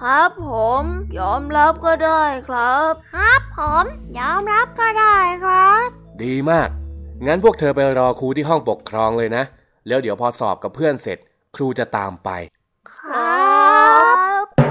[0.00, 0.48] ครับผ
[0.80, 0.84] ม
[1.18, 3.84] ยอมรับก็ได้ครับ ครับผม
[4.18, 5.86] ยอมรับก็ได้ครับ
[6.24, 6.68] ดีมาก
[7.26, 9.44] งั้นพวกเธอไปรอครูที่ห้องปกครองเลยนะ
[9.88, 11.18] แล้วเดี๋ยวพอสอบกับเพื่อนเสร็จ
[11.56, 12.30] ครูจะตามไป
[12.94, 13.52] ครั
[14.44, 14.61] บ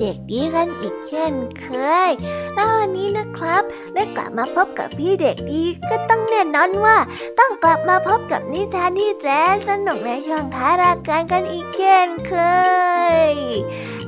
[0.00, 1.66] เด็กดีกันอีกเช่นเค
[2.08, 2.10] ย
[2.54, 3.62] แล้ววันนี้นะครับ
[3.94, 6.96] ได้กลับมาพบกับพี่เด็กดีก็ต้องแน่นอนว่า
[7.38, 12.34] ต้องกลับมาพบกับนิทานที่แสนสนุกในช่วงท้ายรายการกันอีกเช่นเค
[13.30, 13.32] ย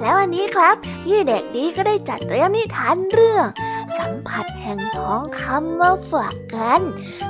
[0.01, 0.75] แล้ววันนี้ครับ
[1.05, 3.45] พี่เด็กดีก็ได้จัดเตรียมนิทานเรื่อง
[3.99, 6.81] สัมผัสแห่งท้องคำมาฝากกัน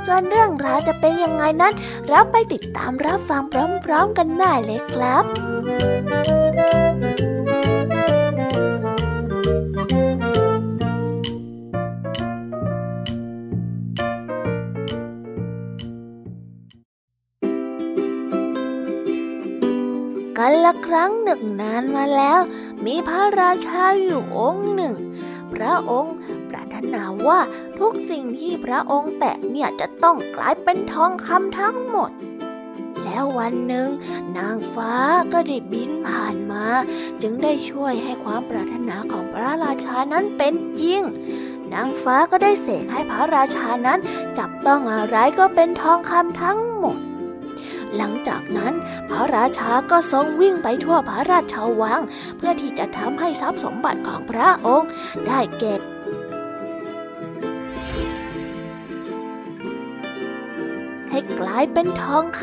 [0.06, 1.74] ส่วนเรื่องราวจะเป็นยังไงนั้น
[2.08, 3.42] เราไปติดตามรับฟัง
[3.84, 5.24] พร้อม ๆ กันได้เลยครับ
[20.94, 22.40] รั้งหนึ่งนานมาแล้ว
[22.86, 24.94] มีพระราชาอยู่องค์หนึ่ง
[25.54, 26.14] พระองค์
[26.50, 27.38] ปรารถนาว่า
[27.78, 32.10] ทุกสิ่งที่พระองค์แตะเนี่ยจะต้องกลายเป็นทองคำทั้งหมด
[33.04, 33.88] แล้ววันหนึ่ง
[34.38, 34.92] นางฟ้า
[35.32, 36.66] ก็ได้บินผ่านมา
[37.22, 41.02] จึงได้ช่วยให้ความปรารถนาของพระราชานั้นเป็นจริง
[41.74, 43.98] นางฟ้าก็ได้เสกให้พระราชานั้น
[44.38, 46.98] จับต้องอะไรก็เป็นทองคำทั้งหมด
[47.96, 48.74] หลังจากนั้น
[49.10, 52.00] พระราชาก็ทรงวิ่งไปทั่วพระราชวัง
[52.36, 54.88] เพื่อที่จะทำให้ทรัพย์สมบัติของพระองค์
[55.26, 55.80] ได้เก็บ
[61.10, 62.42] ให้กลายเป็นทองค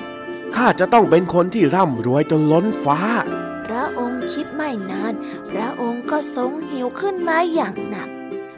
[0.00, 3.00] ำข้าจะต้องเป็นคนที่ร่ำรวยจนล้นฟ้า
[3.66, 5.14] พระองค์คิดไม่นาน
[5.50, 8.08] พระองค์ก็ทรงหิวขึ้นมาอย่างหนัก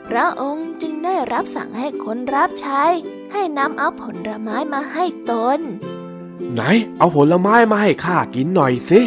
[0.08, 2.84] พระองค์จึงได้รับสั่งให้คนรับใช้
[3.32, 5.60] ให้นำเอาผลไม้มาให้ตน
[6.52, 6.60] ไหน
[6.98, 9.00] เอาผลไม้มาให้ข้ากินหน่อยสิ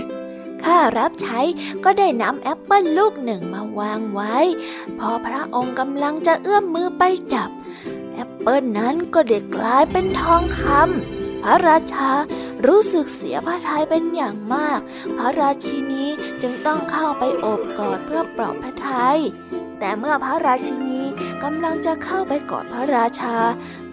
[0.64, 1.40] ข้ารับใช้
[1.84, 4.38] ก็ได้นำแอปเปิลลูกหนึ่งมาวางไว้
[5.00, 7.04] พอพระองค์กำลังจะเอื้อมมือไป
[7.34, 7.50] จับ
[8.14, 12.12] แอปเปิลนั้นก็เด็กกลายเป็นทองคำพระราชา
[12.68, 14.80] รู้สึกเสียพระทัยเป็นอย่างมาก
[15.18, 16.06] พระราชินี
[16.42, 19.20] จึงต้องเข้าไปโอบกอดเพื่อปลอบพระทัย
[19.80, 21.02] แต่เมื่อพระราชินี
[21.44, 23.38] กำลังจะเข้าไปกอดพระราชา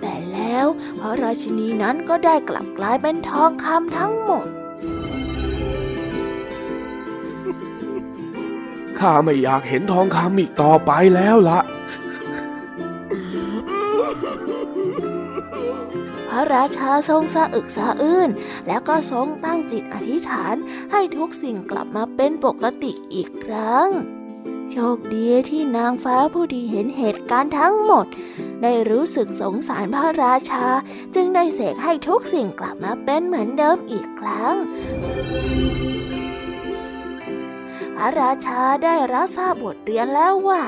[0.06, 0.66] แต่แล้ว
[1.00, 4.46] พระราชินีนั้นก็ได้กลับกลายเป็นทองคำทั้งหมด
[8.98, 11.60] ข้าไม่อยากเห็นทองคำอีกต่อไปแล้วละ
[16.28, 18.30] พระราชาทรงสะอึกสะอื้น
[18.66, 20.54] แล้วก็ทรงตั้งจิตอธิษฐาน
[20.92, 23.88] ให้ทุกสิ่งกลับมาเป็นปกติอีกครั้ง
[24.70, 28.06] โชคดีที่นางฟ้าผู้ที่เห็นเหตุการณ์ทั้งหมด
[28.62, 30.66] ได้รู้สึกสงสารพระราชา
[31.14, 34.54] จึงได้เสกให้ทุกสิ่งกลับมาเป็นเหมือนเดิมอีกครั้ง
[37.96, 40.62] พระราชาได้รับทราบบทเรียนแล้วว่า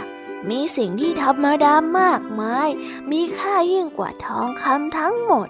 [0.51, 2.69] มีสิ่งที่ธรรมดามากมาย
[3.11, 5.49] มีค่ายิ่งกว่าทองคำทั้งหมด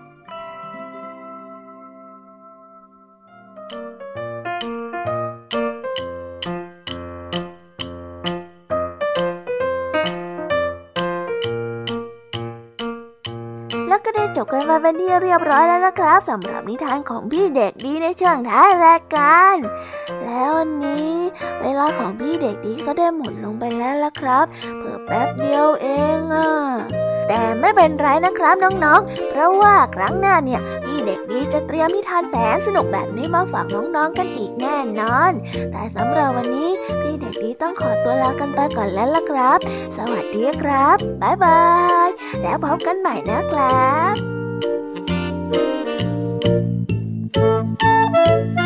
[15.06, 19.56] ที่เรียบร้อยแล้วนะครับสำหรับนิทานของพี่เด็กดีในช่วงท้ายรายการ
[20.24, 21.10] แล้ววันนี้
[21.62, 24.44] เวลาของพี่เด็กดีก็ได้หมดลงไปแล้วละครับ
[24.78, 26.50] เพิ่แป๊บเดียวเองอะ
[27.28, 35.32] แต่ไม่เป็นไรนะครับน้องๆ เพราะว่าครั้งหน้าเนี่ยพี่เด็กดีจะเตรียมนิทานแสนสนุกแบบนี้มาฝากน้องๆกันอีกแน่นอน
[35.72, 39.58] แต่สำหรับวันนี้พี่เด็กดีต้องขอตัวลากันไปก่อนแล้วล่ะครับ
[39.96, 41.62] สวัสดีครับ บ๊ายบา
[42.06, 42.08] ย
[42.42, 44.35] แล้วพบกันใหม่นะครับ
[47.36, 48.65] ส